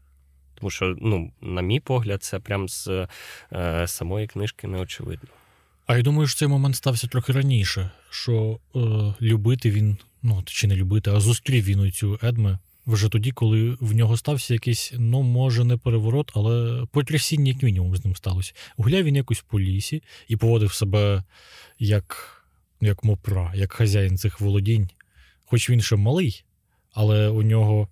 [0.54, 3.08] Тому що, ну, на мій погляд, це прям з
[3.52, 5.28] е, самої книжки не очевидно.
[5.86, 8.78] А я думаю, що цей момент стався трохи раніше, що е,
[9.20, 13.94] любити він, ну чи не любити, а зустрів він цю Едме вже тоді, коли в
[13.94, 18.52] нього стався якийсь, ну, може, не переворот, але потрясіння, як мінімум, з ним сталося.
[18.76, 21.24] Гуляв він якось по лісі і поводив себе
[21.78, 22.32] як
[22.80, 24.88] як мопра, як хазяїн цих володінь.
[25.44, 26.44] Хоч він ще малий,
[26.96, 27.88] але у нього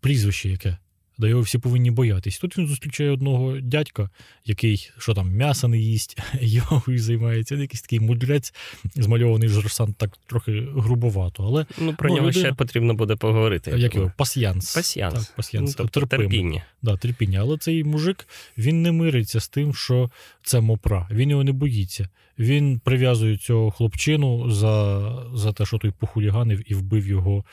[0.00, 0.76] прізвище яке.
[1.18, 2.38] До його всі повинні боятись.
[2.38, 4.10] Тут він зустрічає одного дядька,
[4.44, 7.54] який що там, м'яса не їсть, йогою займається.
[7.54, 8.54] Якийсь такий мудрець,
[8.94, 11.44] змальований жорсан так трохи грубовато.
[11.44, 12.46] Але ну про ну, нього людина...
[12.46, 13.70] ще потрібно буде поговорити.
[13.76, 14.12] Як його?
[14.16, 14.74] Пасьянс.
[14.74, 15.14] Пасьянс.
[15.14, 15.70] Так, пасьянс.
[15.70, 16.64] Ну, тобто терпіння.
[16.82, 17.40] Да, терпіння.
[17.40, 20.10] Але цей мужик він не мириться з тим, що
[20.42, 21.08] це мопра.
[21.10, 22.08] Він його не боїться.
[22.38, 25.00] Він прив'язує цього хлопчину за
[25.34, 27.44] за те, що той похуліганив і вбив його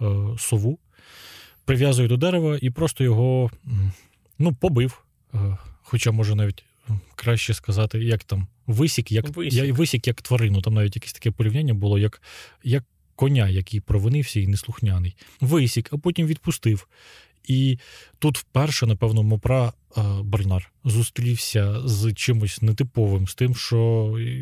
[0.00, 0.04] е,
[0.38, 0.78] сову
[1.70, 3.50] прив'язує до дерева і просто його
[4.38, 5.04] ну, побив.
[5.34, 6.64] Е, хоча, може, навіть
[7.14, 9.76] краще сказати, як там висік, як висік.
[9.76, 10.62] висік як тварину.
[10.62, 12.22] Там навіть якесь таке порівняння було, як
[12.64, 12.84] як
[13.16, 15.16] коня, який провинився і неслухняний.
[15.40, 16.88] Висік, а потім відпустив.
[17.44, 17.78] І
[18.18, 19.72] тут вперше, напевно, Мопра
[20.22, 23.78] Бернар зустрівся з чимось нетиповим, з тим, що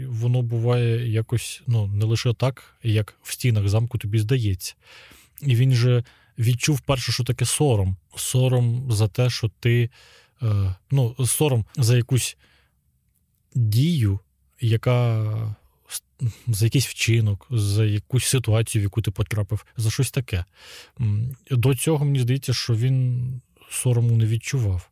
[0.09, 4.75] воно буває якось ну, не лише так, як в стінах замку тобі здається.
[5.43, 6.05] І він же
[6.39, 7.97] відчув перше, що таке сором.
[8.17, 9.91] Сором за те, що ти.
[10.43, 12.37] Е, ну, сором за якусь
[13.55, 14.21] дію,
[14.61, 15.57] яка
[16.47, 20.45] за якийсь вчинок, за якусь ситуацію, в яку ти потрапив, за щось таке.
[21.51, 24.91] До цього мені здається, що він сорому не відчував.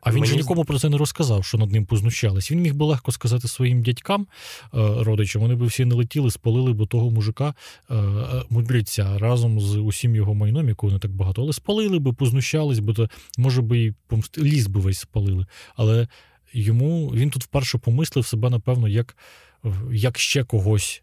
[0.00, 0.30] А він Мені...
[0.30, 2.50] же нікому про це не розказав, що над ним познущались.
[2.50, 4.26] Він міг би легко сказати своїм дядькам, е,
[5.04, 7.54] родичам, вони б всі не летіли, спалили б того мужика
[7.90, 12.12] е, е, мудреця разом з усім його майном, якого не так багато, але спалили би,
[12.12, 13.08] познущались, бо то,
[13.38, 14.42] може би і помсти...
[14.42, 15.46] ліс би весь спалили.
[15.76, 16.08] Але
[16.52, 19.16] йому він тут вперше помислив себе, напевно, як
[19.92, 21.02] як ще когось,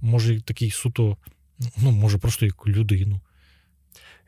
[0.00, 1.16] може, такий суто,
[1.82, 3.20] ну, може, просто як людину.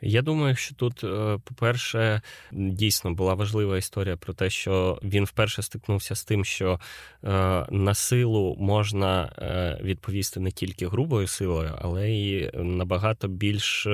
[0.04, 2.20] Я думаю, що тут, е, по-перше,
[2.52, 6.80] дійсно була важлива історія про те, що він вперше стикнувся з тим, що
[7.24, 7.28] е,
[7.70, 13.88] на силу можна е, відповісти не тільки грубою силою, але й набагато більш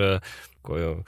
[0.57, 1.05] такою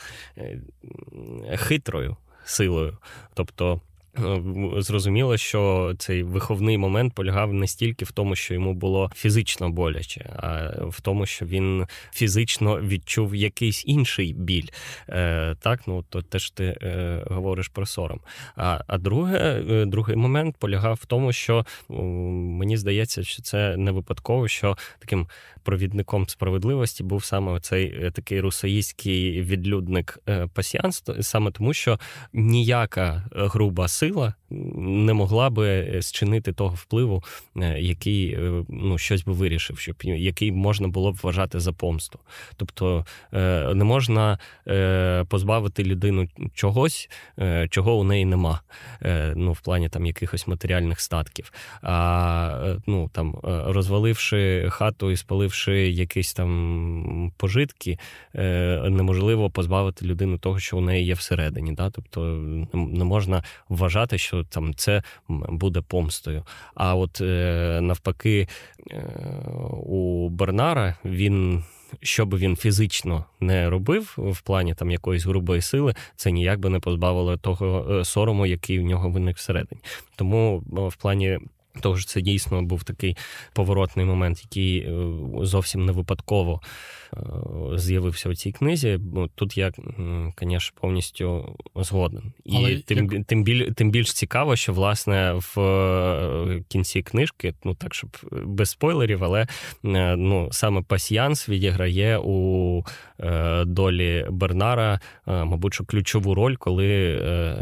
[1.56, 2.98] хитрою силою.
[3.34, 3.80] Тобто.
[4.18, 4.42] Е,
[4.76, 10.30] зрозуміло, що цей виховний момент полягав не стільки в тому, що йому було фізично боляче,
[10.36, 14.68] а в тому, що він фізично відчув якийсь інший біль.
[15.08, 18.20] Е, Так, ну то теж ти е, говориш про сором.
[18.56, 24.48] А а друге, другий момент полягав в тому, що мені здається, що це не випадково,
[24.48, 25.28] що таким
[25.62, 30.18] провідником справедливості був саме цей такий русаїстський відлюдник
[30.54, 31.98] пасіанс, саме тому, що
[32.32, 34.34] ніяка груба сила
[34.76, 37.22] не могла би зчинити того впливу,
[37.56, 42.18] е, який е, ну, щось би вирішив, щоб який можна було б вважати за помсту.
[42.56, 44.38] Тобто е, не можна
[45.28, 47.10] позбавити людину чогось,
[47.70, 48.60] чого у неї нема.
[49.34, 51.52] Ну, в плані там якихось матеріальних статків.
[51.82, 57.98] А ну там розваливши хату і спаливши якісь там пожитки,
[58.34, 61.72] неможливо позбавити людину того, що у неї є всередині.
[61.72, 61.90] Да?
[61.90, 62.20] Тобто
[62.74, 66.44] не можна вважати, що там це буде помстою.
[66.74, 68.48] А от е, навпаки,
[68.90, 69.02] е,
[69.86, 71.64] у Бернара він.
[72.02, 76.68] Що би він фізично не робив в плані там якоїсь грубої сили, це ніяк би
[76.68, 79.80] не позбавило того е, сорому, який в нього виник всередині.
[80.16, 81.38] Тому в плані
[81.80, 83.16] що це дійсно був такий
[83.52, 84.88] поворотний момент, який
[85.42, 86.60] зовсім не випадково
[87.74, 88.98] з'явився у цій книзі.
[89.34, 89.72] Тут я,
[90.40, 92.32] звісно, повністю згоден.
[92.44, 93.26] І Але тим як...
[93.26, 98.70] тим, біль, тим більш цікаво, що власне в е, кінці книжки, ну так щоб без
[98.70, 99.46] спойлерів, але
[99.84, 102.84] е, ну саме пасіянс відіграє у
[103.20, 107.18] е, долі Бернара, мабуть, що ключову роль, коли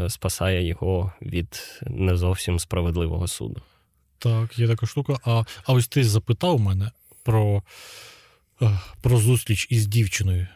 [0.09, 3.61] спасає його від не зовсім справедливого суду.
[4.21, 5.17] Так, є така штука.
[5.25, 6.91] А а ось ти запитав мене
[7.23, 7.63] про
[8.61, 10.47] Е, про зустріч із дівчиною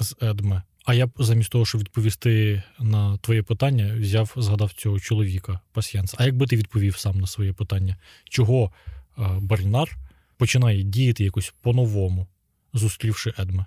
[0.00, 0.62] з Едме.
[0.84, 6.14] А я замість того, щоб відповісти на твоє питання, взяв, згадав цього чоловіка пасьянс.
[6.18, 8.72] А якби ти відповів сам на своє питання, чого
[9.18, 9.96] е, Барнар
[10.36, 12.26] починає діяти якось по-новому,
[12.72, 13.64] зустрівши Едме?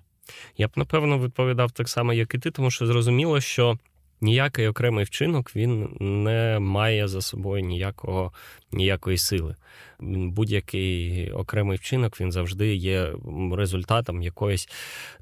[0.57, 3.77] Я б напевно відповідав так само, як і ти, тому що зрозуміло, що
[4.25, 8.31] ніякий окремий вчинок він не має за собою ніякого,
[8.71, 9.55] ніякої сили.
[9.99, 13.13] Будь-який окремий вчинок він завжди є
[13.51, 14.69] результатом якоїсь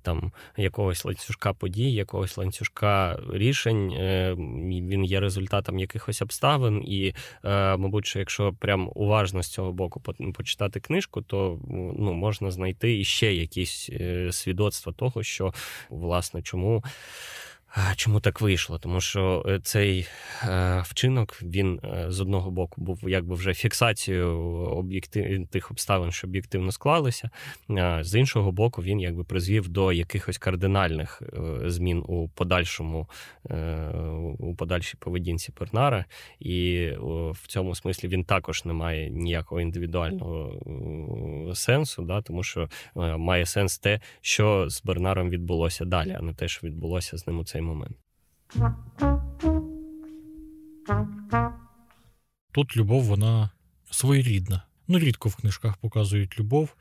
[0.01, 3.91] там якогось ланцюжка подій, якогось ланцюжка рішень.
[3.91, 4.35] Е,
[4.89, 7.13] він є результатом якихось обставин, і,
[7.43, 10.01] е, мабуть, що якщо прям уважно з цього боку
[10.33, 11.59] почитати книжку, то
[11.99, 15.53] ну, можна знайти іще якісь е, свідоцтва того, що
[15.89, 16.83] власне чому.
[17.95, 18.79] Чому так вийшло?
[18.79, 20.07] Тому що е, цей
[20.43, 26.27] е, вчинок він е, з одного боку був якби вже фіксацією об'єктив тих обставин, що
[26.27, 27.29] об'єктивно склалися.
[28.01, 31.21] З іншого боку, він якби призвів до якихось кардинальних
[31.65, 33.09] змін у подальшому
[34.39, 36.05] у подальшій поведінці Пернара,
[36.39, 36.89] і
[37.31, 40.53] в цьому смислі він також не має ніякого індивідуального
[41.55, 46.47] сенсу, да, тому що має сенс те, що з Бернаром відбулося далі, а не те,
[46.47, 47.97] що відбулося з ним у цей момент.
[52.51, 53.49] Тут любов, вона
[53.91, 54.63] своєрідна.
[54.87, 56.75] Ну, рідко в книжках показують любов,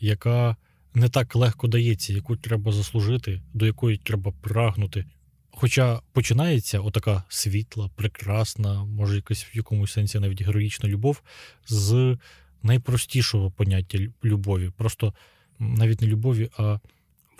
[0.00, 0.56] яка
[0.94, 5.04] не так легко дається, яку треба заслужити, до якої треба прагнути.
[5.50, 11.22] Хоча починається отака світла, прекрасна, може якась в якомусь сенсі навіть героїчна любов
[11.66, 12.18] з
[12.62, 14.70] найпростішого поняття любові.
[14.76, 15.14] Просто
[15.58, 16.78] навіть не любові, а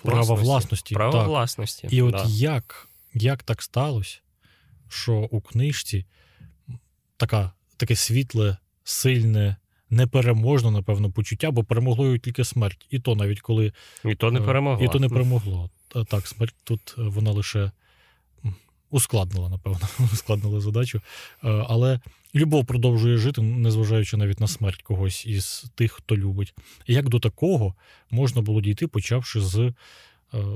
[0.03, 0.95] права власності.
[0.95, 1.87] Право власності.
[1.91, 2.25] І от да.
[2.27, 4.19] як як так сталося,
[4.89, 6.05] що у книжці
[7.17, 9.55] така, таке світле, сильне,
[9.89, 12.87] непереможне, напевно, почуття, бо перемогло його тільки смерть.
[12.89, 13.73] І то навіть коли.
[14.05, 14.85] І то не перемогло.
[14.85, 15.69] І то не перемогло.
[16.07, 17.71] Так, смерть тут вона лише
[18.89, 21.01] ускладнила, напевно, ускладнила задачу.
[21.41, 21.99] Але
[22.35, 26.53] любов продовжує жити, незважаючи навіть на смерть когось із тих, хто любить.
[26.87, 27.75] І як до такого
[28.11, 29.73] можна було дійти, почавши з,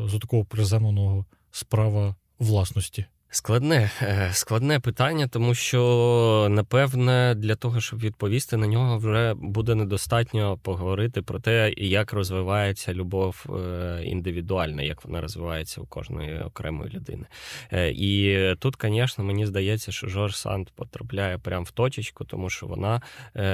[0.06, 3.06] з такого приземленого справа власності?
[3.32, 9.76] Складне, е, складне питання, тому що напевне для того, щоб відповісти на нього, вже буде
[9.76, 16.92] недостатньо поговорити про те, як розвивається любов е, індивідуальна, як вона розвивається у кожної окремої
[16.92, 17.26] людини.
[17.72, 22.68] Е, і тут, звісно, мені здається, що Жорж Санд потрапляє прямо в точечку, тому що
[22.68, 23.02] вона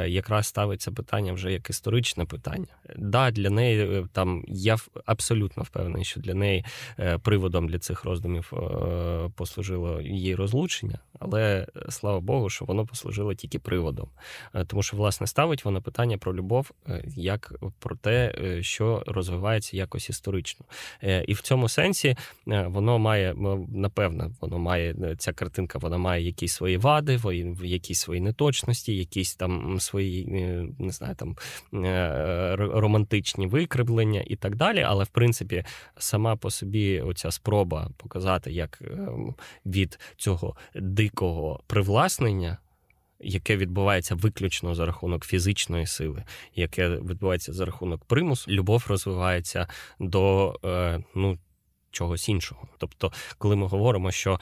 [0.08, 2.68] якраз ставиться питання вже як історичне питання.
[2.98, 6.66] Да, для неї там я абсолютно впевнений, що для неї
[7.24, 8.54] приводом для цих роздумів
[9.36, 14.10] послужив послужило її розлучення, але е, слава Богу, що воно послужило тільки приводом.
[14.54, 19.78] Е, тому що, власне, ставить воно питання про любов е, як про те, що розвивається
[19.78, 20.66] якось історично.
[21.28, 23.34] І в цьому сенсі воно має,
[23.70, 27.20] напевно, воно має ця картинка, вона має якісь свої вади,
[27.64, 30.26] якісь свої неточності, якісь там свої,
[30.80, 31.36] не знаю, там
[32.58, 34.82] романтичні викривлення і так далі.
[34.82, 35.64] Але в принципі,
[35.98, 39.36] сама по собі оця спроба показати, як ем,
[39.66, 42.58] від цього дикого привласнення.
[43.20, 46.24] Яке відбувається виключно за рахунок фізичної сили,
[46.56, 49.68] яке відбувається за рахунок примусу, любов розвивається
[50.00, 51.38] до е, ну,
[51.96, 52.68] чогось іншого.
[52.78, 54.40] Тобто, коли ми говоримо, що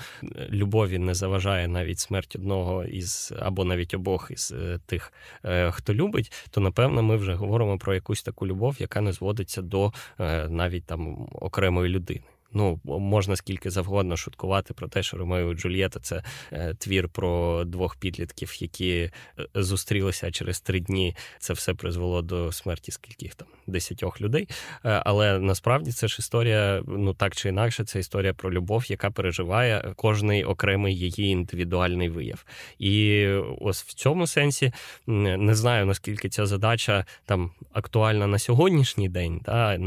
[0.50, 5.14] любові не заважає навіть смерть одного із або навіть обох із е, тих,
[5.46, 9.62] е, хто любить, то напевно ми вже говоримо про якусь таку любов, яка не зводиться
[9.62, 12.24] до е, навіть там окремої людини.
[12.54, 17.64] Ну, можна скільки завгодно шуткувати про те, що Ромео і Джульєта це е, твір про
[17.66, 19.12] двох підлітків, які е,
[19.56, 21.16] зустрілися через три дні.
[21.40, 24.48] Це все призвело до смерті скільких там десятьох людей.
[24.86, 29.12] Е, але насправді це ж історія, ну так чи інакше, це історія про любов, яка
[29.12, 32.46] переживає кожний окремий її індивідуальний вияв.
[32.80, 33.28] І
[33.62, 34.74] ось в цьому сенсі
[35.08, 39.80] не знаю наскільки ця задача там актуальна на сьогоднішній день, та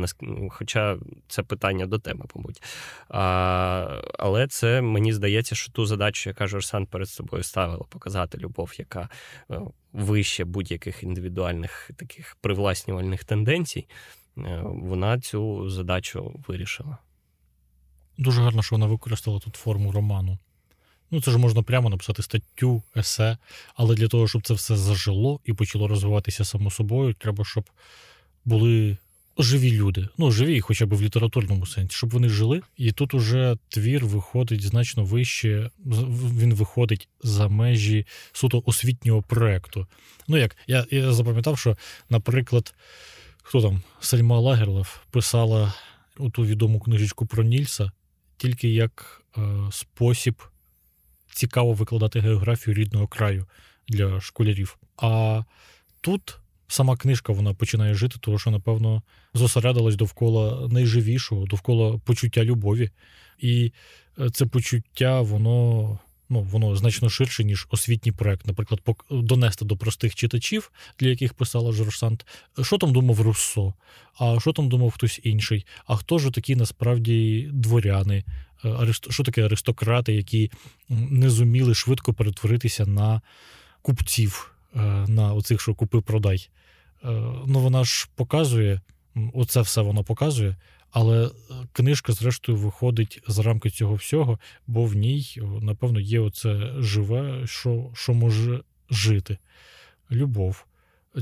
[0.51, 0.97] хоча
[1.29, 2.63] це питання до теми, мабуть робить.
[3.09, 8.73] А, Але це мені здається, що ту задачу, яка Жорсан перед собою ставила, показати любов,
[8.79, 9.09] яка
[9.51, 9.61] е,
[9.93, 13.87] вище будь-яких індивідуальних таких привласнювальних тенденцій,
[14.39, 16.99] е, вона цю задачу вирішила.
[18.19, 20.39] Дуже гарно, що вона використала тут форму роману.
[21.11, 23.39] Ну, це ж можна прямо написати статтю, есе,
[23.75, 27.65] але для того, щоб це все зажило і почало розвиватися само собою, треба, щоб
[28.45, 28.97] були
[29.39, 32.61] живі люди, ну живі, хоча б в літературному сенсі, щоб вони жили.
[32.77, 35.71] І тут уже твір виходить значно вище,
[36.39, 39.87] він виходить за межі суто освітнього проекту.
[40.29, 41.77] Ну як я я запам'ятав, що,
[42.11, 42.75] наприклад,
[43.43, 45.75] хто там Сельма Лагерлев писала
[46.33, 47.91] ту відому книжечку про Нільса
[48.37, 50.43] тільки як е, спосіб
[51.33, 53.47] цікаво викладати географію рідного краю
[53.89, 54.79] для школярів.
[54.97, 55.43] А
[56.01, 56.39] тут
[56.69, 59.03] сама книжка вона починає жити, тому що, напевно,
[59.35, 62.91] зосередилась довкола найживішого, довкола почуття любові.
[63.39, 63.73] І
[64.19, 65.99] е, це почуття, воно.
[66.29, 71.73] Ну, воно значно ширше, ніж освітній проект, наприклад, донести до простих читачів, для яких писала
[71.73, 72.27] Жорсант,
[72.63, 73.75] що там думав Руссо,
[74.19, 78.25] а що там думав хтось інший, а хто ж такі насправді дворяни,
[78.65, 80.51] е, що таке аристократи, які
[80.89, 83.21] не зуміли швидко перетворитися на
[83.83, 84.56] купців,
[85.09, 86.49] на оцих, що купи-продай.
[87.05, 87.09] Е,
[87.47, 88.81] ну вона ж показує,
[89.35, 90.57] оце все воно показує,
[90.91, 91.31] але е,
[91.73, 97.91] книжка, зрештою, виходить за рамки цього всього, бо в ній, напевно, є оце живе, що,
[97.95, 98.61] що може
[98.91, 99.39] жити.
[100.11, 100.65] Любов.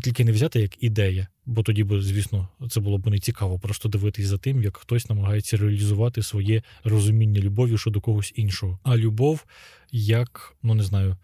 [0.03, 3.89] Тільки не взяти як ідея, бо тоді би, звісно, це було б не цікаво просто
[3.89, 8.79] дивитись за тим, як хтось намагається реалізувати своє розуміння любові щодо когось іншого.
[8.83, 9.45] А любов
[9.93, 11.17] як, ну не знаю,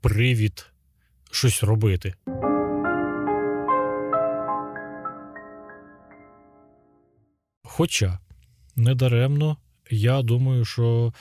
[0.00, 0.71] привід
[1.32, 2.14] щось робити.
[7.62, 8.18] Хоча
[8.76, 9.56] недаремно,
[9.90, 11.12] я думаю, що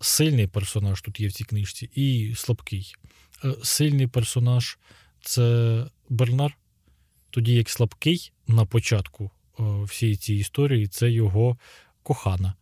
[0.00, 2.94] сильний персонаж тут є в цій книжці, і слабкий.
[3.44, 4.78] Е, сильний персонаж
[5.20, 6.56] це Бернар,
[7.30, 11.58] тоді як слабкий на початку е, всієї цієї історії це його
[12.02, 12.54] кохана.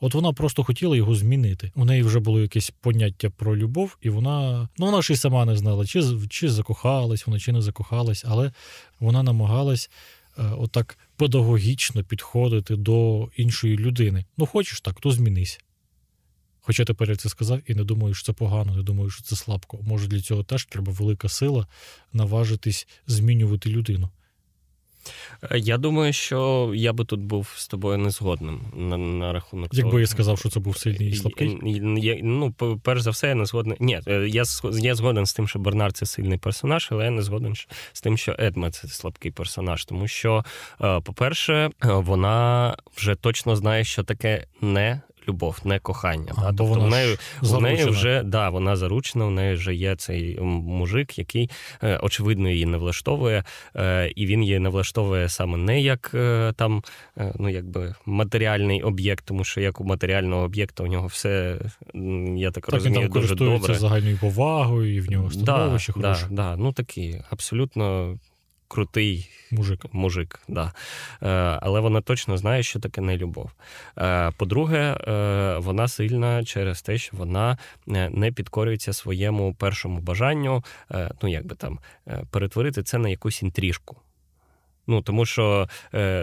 [0.00, 1.72] От вона просто хотіла його змінити.
[1.74, 5.44] У неї вже було якесь поняття про любов, і вона ну вона ж і сама
[5.44, 8.52] не знала, чи чи закохалась вона, чи не закохалась, але
[9.00, 9.90] вона намагалась
[10.38, 14.24] Е, отак педагогічно підходити до іншої людини.
[14.38, 15.60] Ну, хочеш так, то змінись.
[16.60, 19.36] Хоча тепер я це сказав і не думаю, що це погано, не думаю, що це
[19.36, 19.78] слабко.
[19.82, 21.66] Може, для цього теж треба велика сила
[22.12, 24.10] наважитись змінювати людину.
[25.50, 29.74] Е, я думаю, що я би тут був з тобою не згодним на, на рахунок.
[29.74, 30.00] Якби того.
[30.00, 31.58] я сказав, що це був сильний і слабкий.
[31.96, 33.76] Я, ну, перш за все, я не згоден.
[33.80, 37.22] Ні, е, я я згоден з тим, що Бернар це сильний персонаж, але я не
[37.22, 37.54] згоден
[37.92, 39.84] з тим, що Едма це слабкий персонаж.
[39.84, 40.44] Тому що,
[40.80, 46.32] е, по-перше, вона вже точно знає, що таке не любов, не кохання.
[46.36, 46.46] А, да?
[46.46, 50.40] Тобто вона в неї, в неї вже да, вона заручена, в неї вже є цей
[50.40, 51.50] мужик, який
[51.82, 53.44] е, очевидно її не влаштовує,
[53.76, 56.82] е, і він її не влаштовує саме не як е, там,
[57.38, 61.58] ну якби матеріальний об'єкт, тому що як у матеріального об'єкта у нього все,
[62.36, 63.74] я так, Так, розумію, там дуже добре.
[63.74, 66.26] загальною повагою, і в нього становище да, хороше.
[66.30, 68.16] да, да, ну такий абсолютно
[68.70, 69.84] крутий Мужик.
[69.92, 70.72] Мужик, да.
[71.22, 71.28] Е,
[71.62, 73.50] але вона точно знає, що таке не любов.
[73.98, 80.64] Е, по-друге, е, вона сильна через те, що вона не підкорюється своєму першому бажанню,
[81.22, 81.78] ну як би там,
[82.30, 83.96] перетворити це на якусь інтрижку.
[84.86, 85.68] Ну, Тому що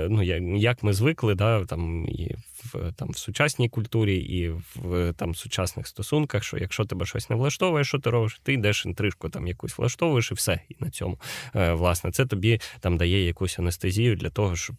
[0.10, 0.24] ну,
[0.58, 2.36] як ми звикли, да, там, і
[2.66, 7.36] в там, в сучасній культурі, і в там, сучасних стосунках, що якщо тебе щось не
[7.36, 10.60] влаштовує, що ти робиш, ти йдеш інтрижку там якусь влаштовуєш і все.
[10.70, 11.18] І на цьому
[11.53, 14.76] власне це тобі там дає якусь анестезію для того, щоб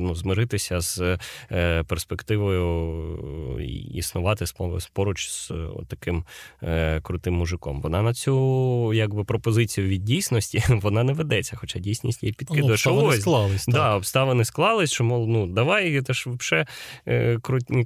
[0.00, 1.18] ну, змиритися з
[1.52, 3.60] е, перспективою
[3.94, 4.44] існувати
[4.92, 5.52] поруч з
[5.88, 6.24] таким
[6.62, 7.80] е, крутим мужиком.
[7.80, 12.66] Вона на цю якби пропозицію від дійсності вона не ведеться, хоча дійсність їй підкидає.
[12.66, 13.74] Ну, обставини що склались, так.
[13.74, 16.66] Да, обставини склались, що мов, ну давай, це ж взагалі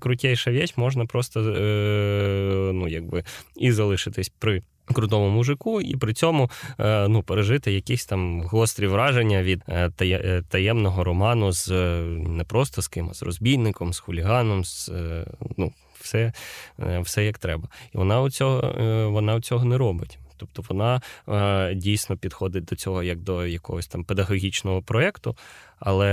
[0.01, 3.25] крутейша вещь, можна просто е, ну, якби,
[3.57, 4.63] і залишитись при.
[4.87, 6.51] Крутому мужику, і при цьому
[6.81, 11.71] е, ну, пережити якісь там гострі враження від е, таємного роману з
[12.09, 14.91] не просто з ким, а з розбійником, з хуліганом, з
[15.57, 16.33] ну, все
[16.79, 17.69] все як треба.
[17.95, 18.75] І вона у цього,
[19.11, 20.19] вона у цього не робить.
[20.37, 25.37] Тобто вона е, дійсно підходить до цього як до якогось там педагогічного проєкту,
[25.79, 26.11] але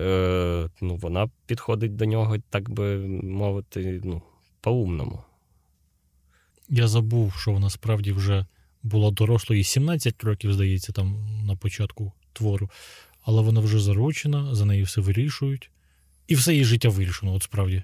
[0.00, 4.22] е, ну, вона підходить до нього, так би мовити, ну,
[4.60, 5.22] по-умному.
[6.68, 8.46] Я забув, що вона справді вже
[8.82, 11.16] була дорослою і 17 років, здається, там
[11.46, 12.70] на початку твору,
[13.22, 15.70] але вона вже заручена, за нею все вирішують,
[16.28, 17.82] і все її життя вирішено, от справді.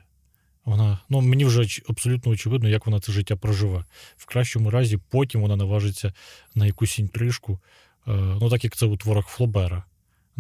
[0.68, 3.84] Вона, ну мені вже абсолютно очевидно, як вона це життя проживе.
[4.16, 6.12] В кращому разі, потім вона наважиться
[6.54, 7.58] на якусь інтрижку,
[8.08, 9.84] е, ну так як це у творах Флобера.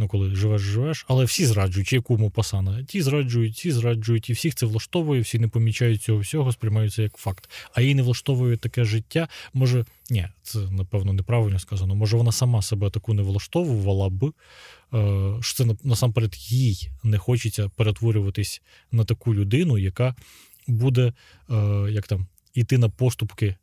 [0.00, 2.82] Ну, коли живеш, живеш, але всі зраджують, чи якому пасана.
[2.82, 7.16] Ті зраджують, ті зраджують, і всіх це влаштовує, всі не помічають цього всього, сприймаються як
[7.16, 7.50] факт.
[7.72, 9.28] А їй не влаштовує таке життя.
[9.54, 11.94] Може, ні, це напевно неправильно сказано.
[11.94, 17.68] Може, вона сама себе таку не влаштовувала б, е, що це насамперед їй не хочеться
[17.68, 20.14] перетворюватись на таку людину, яка
[20.66, 21.12] буде
[21.50, 21.54] е,
[21.90, 23.56] як там іти на поступки.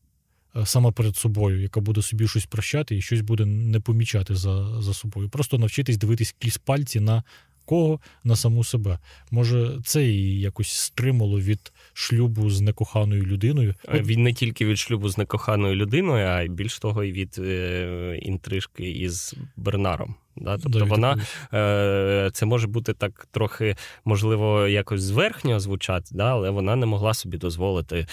[0.58, 4.82] Е, сама перед собою, яка буде собі щось прощати і щось буде не помічати за
[4.82, 5.30] за собою.
[5.30, 7.24] Просто навчитись дивитись крізь пальці на
[7.66, 9.00] кого на саму себе.
[9.32, 13.76] Може, це її якось стримало від шлюбу з некоханою людиною.
[13.94, 18.20] Він не тільки від шлюбу з некоханою людиною, а й більш того, і від е,
[18.22, 20.16] інтрижки із Бернаром.
[20.38, 20.58] Да?
[20.58, 21.18] Тобто да, вона
[21.54, 23.76] е, це може бути так трохи,
[24.06, 26.32] можливо, якось зверхньо звучати, да?
[26.32, 28.08] але вона не могла собі дозволити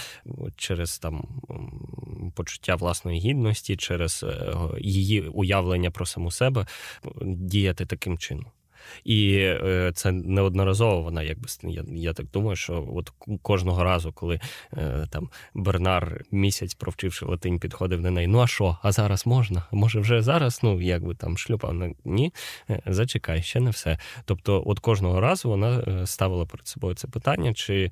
[0.57, 1.25] через там
[2.35, 6.67] почуття власної гідності, через е, її уявлення про саму себе
[7.23, 8.47] діяти таким чином.
[9.05, 13.13] І е, це неодноразово вона, якби я, я так думаю, що от
[13.43, 14.41] кожного разу, коли
[14.73, 18.27] е, там Бернар місяць провчивши латинь, підходив на неї.
[18.27, 18.77] Ну а що?
[18.83, 19.65] А зараз можна?
[19.73, 20.61] Може, вже зараз?
[20.63, 21.75] Ну якби там шлюпав
[22.05, 22.33] ні,
[22.71, 23.99] е, зачекай, ще не все.
[24.25, 27.91] Тобто, от кожного разу вона ставила перед собою це питання, чи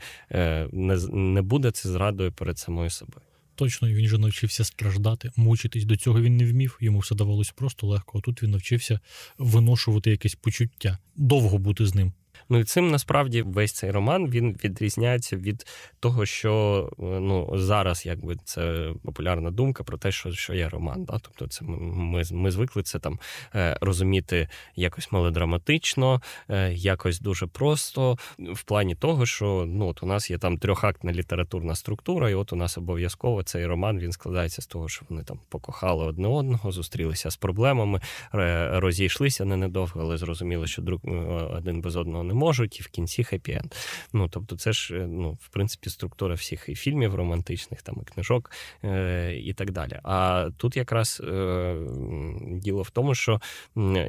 [1.12, 3.29] не буде це зрадою перед самою собою.
[3.61, 5.84] Точно, він же навчився страждати, мучитись.
[5.84, 8.18] До цього він не вмів, йому все давалось просто легко.
[8.18, 9.00] А тут він навчився
[9.38, 12.12] виношувати якесь почуття, довго бути з ним.
[12.51, 15.66] Ну і цим насправді весь цей роман він відрізняється від
[16.01, 21.05] того, що ну зараз якби це популярна думка про те, що що є роман.
[21.05, 21.18] Да?
[21.22, 23.18] Тобто, це ми ми звикли це там
[23.55, 30.07] е, розуміти якось мелодраматично, е, якось дуже просто, в плані того, що ну от у
[30.07, 34.62] нас є там трьохактна літературна структура, і от у нас обов'язково цей роман він складається
[34.62, 38.01] з того, що вони там покохали одне одного, зустрілися з проблемами,
[38.72, 41.01] розійшлися не недовго, але зрозуміли, що друг
[41.57, 43.72] один без одного не переможуть, і в кінці хеппі-енд.
[44.12, 48.51] Ну тобто, це ж ну, в принципі структура всіх і фільмів романтичних, там і книжок
[48.84, 50.01] е, і так далі.
[50.03, 51.76] А тут якраз е,
[52.47, 53.41] діло в тому, що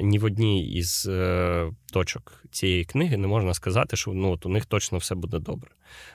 [0.02, 4.48] ні в одній із е, точок цієї книги не можна сказати, що ну, от у
[4.48, 5.70] них точно все буде добре.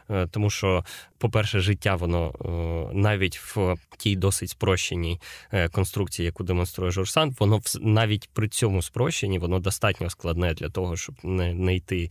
[0.10, 0.86] Е, тому що,
[1.18, 5.20] по-перше, життя, воно е, навіть в тій досить спрощеній
[5.52, 10.98] е, конструкції, яку демонструє Жорсант, воно навіть при цьому спрощенні воно достатньо складне для того,
[10.98, 12.07] щоб не, не йти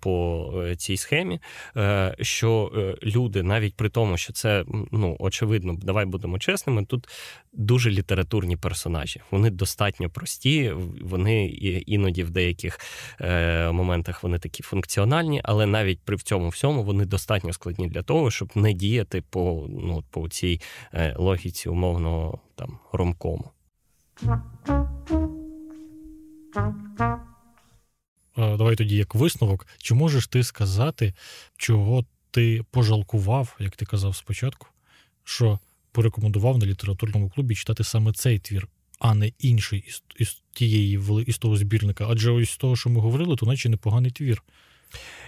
[0.00, 1.40] по цій схемі.
[2.20, 2.72] Що
[3.02, 7.08] люди, навіть при тому, що це ну, очевидно, давай будемо чесними, тут
[7.52, 9.20] дуже літературні персонажі.
[9.30, 10.72] Вони достатньо прості,
[11.02, 11.46] вони
[11.86, 12.80] іноді в деяких
[13.72, 18.50] моментах вони такі функціональні, але навіть при цьому всьому вони достатньо складні для того, щоб
[18.54, 20.60] не діяти по ну, по цій
[20.92, 23.50] е, логіці умовного там ромкому.
[28.36, 29.66] Давай тоді як висновок.
[29.78, 31.14] Чи можеш ти сказати,
[31.56, 34.66] чого ти пожалкував, як ти казав спочатку,
[35.24, 35.58] що
[35.92, 38.68] порекомендував на літературному клубі читати саме цей твір,
[38.98, 42.06] а не інший із із тієї із того збірника?
[42.10, 44.42] Адже ось з того, що ми говорили, то наче непоганий твір.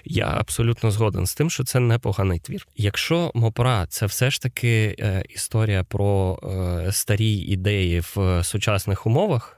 [0.04, 2.68] Я абсолютно згоден з тим, що це непоганий твір.
[2.76, 9.55] Якщо Мопра це все ж таки е, історія про е, старі ідеї в сучасних умовах.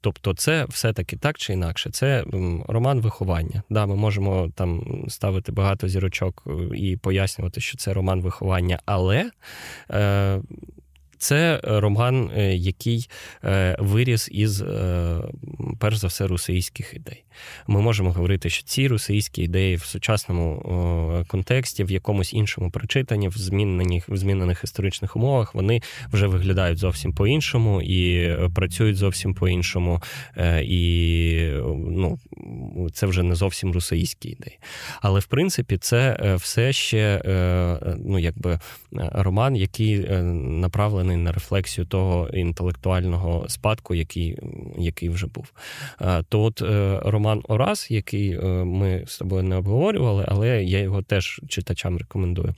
[0.00, 2.24] Тобто, це все-таки так чи інакше, це
[2.68, 3.62] роман виховання.
[3.70, 9.30] Да, Ми можемо там ставити багато зірочок е, і пояснювати, що це роман виховання, але
[9.90, 10.40] е,
[11.20, 13.08] це роман, е, який
[13.44, 15.18] е, виріс із, е,
[15.78, 17.24] перш за все, русейських ідей.
[17.66, 23.32] Ми можемо говорити, що ці русейські ідеї в сучасному контексті, в якомусь іншому прочитанні, в
[23.32, 30.02] змінених в змінених історичних умовах, вони вже виглядають зовсім по-іншому і працюють зовсім по-іншому.
[30.62, 32.18] І ну,
[32.92, 34.58] це вже не зовсім русейські ідеї.
[35.00, 37.22] Але в принципі, це все ще
[38.04, 38.58] ну, якби
[39.12, 39.98] роман, який
[40.34, 44.38] направлений направлений на рефлексію того інтелектуального спадку, який
[44.78, 45.52] який вже був.
[46.28, 51.02] То от е, роман Ораз, який е, ми з тобою не обговорювали, але я його
[51.02, 52.54] теж читачам рекомендую.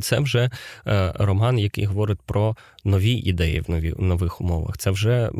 [0.00, 0.50] Це вже
[0.86, 4.78] е, роман, який говорить про нові ідеї в нові, нових умовах.
[4.78, 5.30] Це вже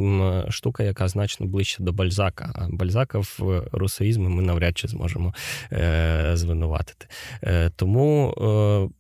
[0.49, 2.53] штука, яка значно ближче до Бальзака.
[2.55, 5.35] А Бальзака в русоїзмі ми навряд чи зможемо
[5.73, 7.07] е, звинуватити.
[7.43, 8.35] Е, тому,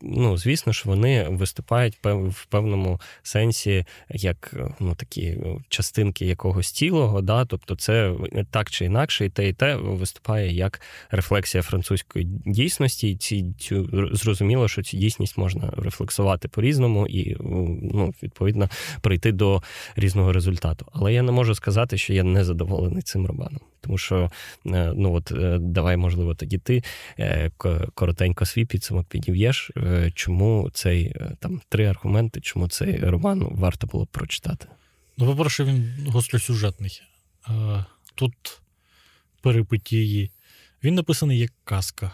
[0.03, 5.39] ну, звісно ж, вони виступають в певному сенсі як ну, такі
[5.69, 7.21] частинки якогось цілого.
[7.21, 7.45] Да?
[7.45, 8.15] Тобто, це
[8.51, 10.81] так чи інакше, і те, і те виступає як
[11.11, 13.17] рефлексія французької дійсності.
[13.17, 17.37] Ці цю зрозуміло, що цю дійсність можна рефлексувати по-різному і
[17.95, 18.69] ну, відповідно
[19.01, 19.63] прийти до
[19.97, 20.87] різного результату.
[20.93, 23.61] Але я не можу сказати, що я не задоволений цим романом.
[23.81, 24.31] Тому що
[24.67, 26.83] е, ну от е, давай, можливо, тоді ти
[27.19, 27.51] е,
[27.95, 29.71] коротенько свій підсумок підів'єш,
[30.15, 34.67] чому цей там три аргументи, чому цей роман варто було прочитати.
[35.19, 37.03] Ну, по-перше, він гостросюжетний.
[38.15, 38.61] Тут
[39.43, 40.31] перипетії.
[40.85, 42.13] Він написаний як казка.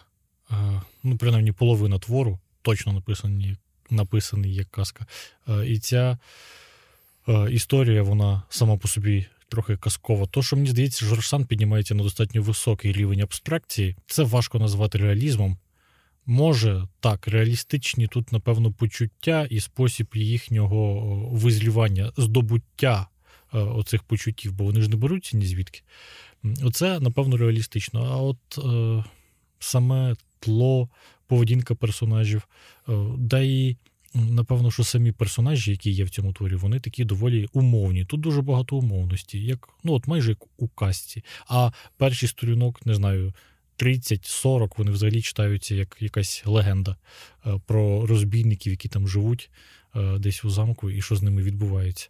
[1.02, 3.56] Ну, принаймні, половина твору точно написаний
[3.90, 5.06] написаний як казка.
[5.48, 6.18] Е, і ця
[7.28, 10.26] е, історія, вона сама по собі трохи казкова.
[10.26, 15.56] То, що мені здається, Жорсан піднімається на достатньо високий рівень абстракції, це важко назвати реалізмом.
[16.26, 20.94] Може, так, реалістичні тут, напевно, почуття і спосіб їхнього
[21.32, 23.08] визлювання, здобуття
[23.54, 25.82] е, оцих почуттів, бо вони ж не беруться ні звідки.
[26.62, 28.04] Оце, напевно, реалістично.
[28.12, 29.04] А от е,
[29.58, 30.88] саме тло,
[31.26, 32.48] поведінка персонажів.
[32.88, 33.76] Е, да і
[34.14, 38.04] напевно, що самі персонажі, які є в цьому творі, вони такі доволі умовні.
[38.04, 41.24] Тут дуже багато умовності, як ну от майже як у казці.
[41.48, 43.32] А перший сторінок, не знаю.
[43.78, 46.96] 30-40 вони взагалі читаються як якась легенда
[47.46, 49.50] е, про розбійників, які там живуть
[49.96, 52.08] е, десь у замку, і що з ними відбувається.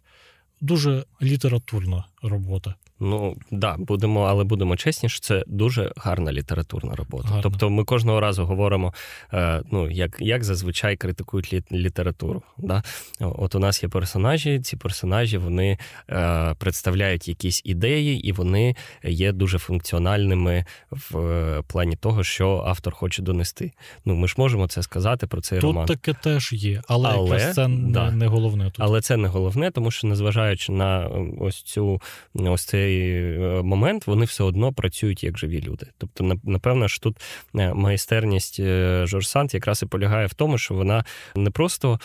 [0.61, 2.75] Дуже літературна робота.
[2.99, 7.27] Ну да, будемо, але будемо чесні, що це дуже гарна літературна робота.
[7.27, 7.43] Гарно.
[7.43, 8.93] Тобто, ми кожного разу говоримо,
[9.33, 12.41] е, ну як як зазвичай критикують лі, літературу.
[12.57, 12.83] Да?
[13.19, 15.77] От у нас є персонажі, ці персонажі вони
[16.09, 22.93] е, представляють якісь ідеї, і вони є дуже функціональними в е, плані того, що автор
[22.93, 23.71] хоче донести.
[24.05, 25.85] Ну ми ж можемо це сказати про цей тут роман.
[25.85, 28.11] Тут таке теж є, але, але це да.
[28.11, 28.65] не, не головне.
[28.65, 28.75] Тут.
[28.79, 31.09] Але це не головне, тому що незважаючи на
[31.39, 32.01] ось цю
[32.35, 35.87] ось цей е, момент вони все одно працюють як живі люди.
[35.97, 37.17] Тобто, напевно, що тут
[37.55, 38.61] е, майстерність
[39.03, 41.05] Жорж Санд якраз і полягає в тому, що вона
[41.35, 41.99] не просто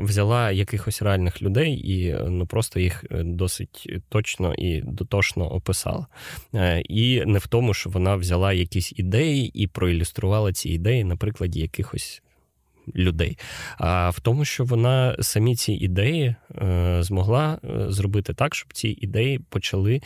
[0.00, 6.06] взяла якихось реальних людей і ну просто їх досить точно і дотошно описала.
[6.88, 11.60] І не в тому, що вона взяла якісь ідеї і проілюструвала ці ідеї на прикладі
[11.60, 12.22] якихось
[12.94, 13.38] людей,
[13.78, 18.88] а в тому, що вона самі ці ідеї е, змогла е, зробити так, щоб ці
[18.88, 20.00] ідеї почали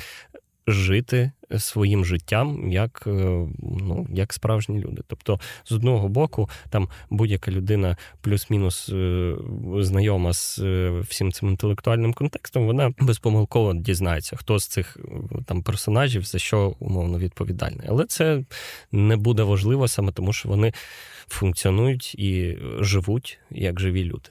[0.71, 3.11] жити своїм життям як е,
[3.59, 5.03] ну, як справжні люди.
[5.07, 9.35] Тобто, з одного боку, там будь-яка людина плюс-мінус е,
[9.79, 14.97] знайома з е, всім цим інтелектуальним контекстом, вона безпомилково дізнається, хто з цих
[15.47, 17.87] там персонажів за що умовно відповідальний.
[17.89, 18.45] Але це
[18.93, 20.73] не буде важливо саме тому, що вони
[21.29, 24.31] функціонують і живуть як живі люди.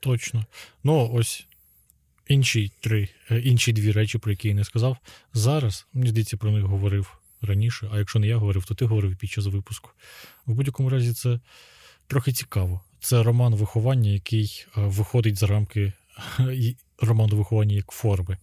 [0.00, 0.44] Точно.
[0.84, 1.46] Ну, ось
[2.28, 4.96] інші три, е, інші дві речі, про які я не сказав.
[5.34, 9.16] Зараз, мені здається, про них говорив раніше, а якщо не я говорив, то ти говорив
[9.16, 9.90] під час випуску.
[10.46, 11.40] В будь-якому разі, це
[12.06, 12.80] трохи цікаво.
[13.00, 15.92] Це роман виховання, який е, виходить за рамки
[16.98, 18.36] роману виховання як форми.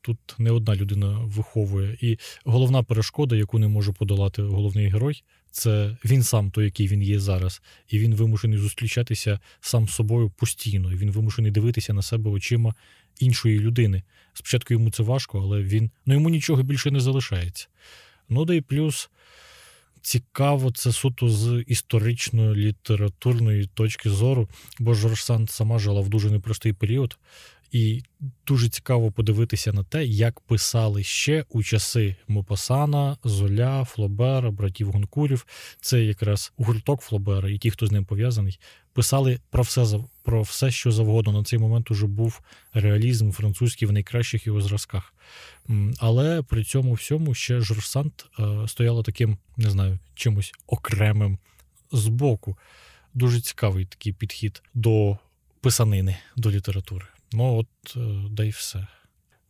[0.00, 1.96] Тут не одна людина виховує.
[2.00, 7.02] І головна перешкода, яку не може подолати головний герой, це він сам той, який він
[7.02, 7.62] є зараз.
[7.88, 10.92] І він вимушений зустрічатися сам з собою постійно.
[10.92, 12.74] І Він вимушений дивитися на себе очима
[13.18, 14.02] іншої людини.
[14.32, 17.66] Спочатку йому це важко, але він ну йому нічого більше не залишається.
[18.28, 19.10] Ну да і плюс
[20.04, 24.48] цікаво, це суто з історичної літературної точки зору,
[24.78, 27.18] бо Жорж Санд сама жила в дуже непростий період.
[27.72, 28.02] І
[28.46, 35.46] дуже цікаво подивитися на те, як писали ще у часи Мопасана, Золя, Флобера, братів Гонкурів.
[35.80, 38.58] Це якраз гурток Флобера і ті, хто з ним пов'язаний,
[38.94, 41.32] писали про все про все, що завгодно.
[41.32, 42.40] На цей момент уже був
[42.72, 45.14] реалізм французький в найкращих його зразках.
[45.98, 51.38] Але при цьому всьому ще Жорсант е, стояла таким, не знаю, чимось окремим
[51.92, 52.58] збоку.
[53.14, 55.18] Дуже цікавий такий підхід до
[55.60, 57.06] писанини, до літератури.
[57.32, 58.86] Ну, от, е, да й все.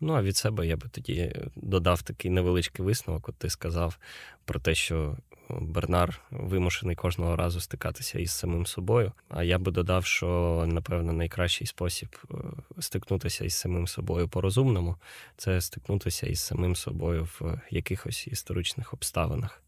[0.00, 3.28] Ну, а від себе я би тоді додав такий невеличкий висновок.
[3.28, 3.98] От ти сказав
[4.44, 5.16] про те, що
[5.48, 9.12] Бернар вимушений кожного разу стикатися із самим собою.
[9.28, 12.34] А я би додав, що напевно найкращий спосіб е,
[12.80, 14.96] стикнутися із самим собою по-розумному
[15.36, 19.62] це стикнутися із самим собою в якихось історичних обставинах.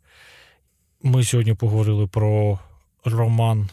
[1.02, 2.58] Ми сьогодні поговорили про
[3.04, 3.68] роман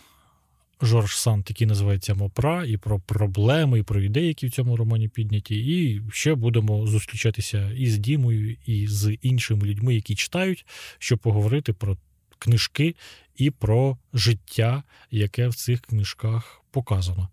[0.83, 5.07] Жорж Санд, який називається Мопра, і про проблеми, і про ідеї, які в цьому романі
[5.07, 5.55] підняті.
[5.55, 10.65] І ще будемо зустрічатися і з Дімою, і з іншими людьми, які читають,
[10.99, 11.97] щоб поговорити про
[12.39, 12.95] книжки
[13.35, 17.29] і про життя, яке в цих книжках показано.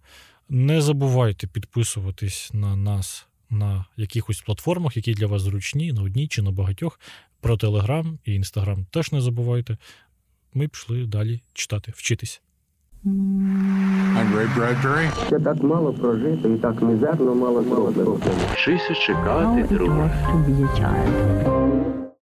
[0.49, 6.43] Не забувайте підписуватись на нас на якихось платформах, які для вас зручні, на одній чи
[6.43, 7.01] на багатьох.
[7.41, 9.77] Про Телеграм і Інстаграм теж не забувайте.
[10.55, 12.43] Ми пішли далі читати, вчитись.
[15.27, 18.17] Ще так мало прожито і так мізерно мало зроблено.
[18.53, 20.11] Вчися чекати, друже.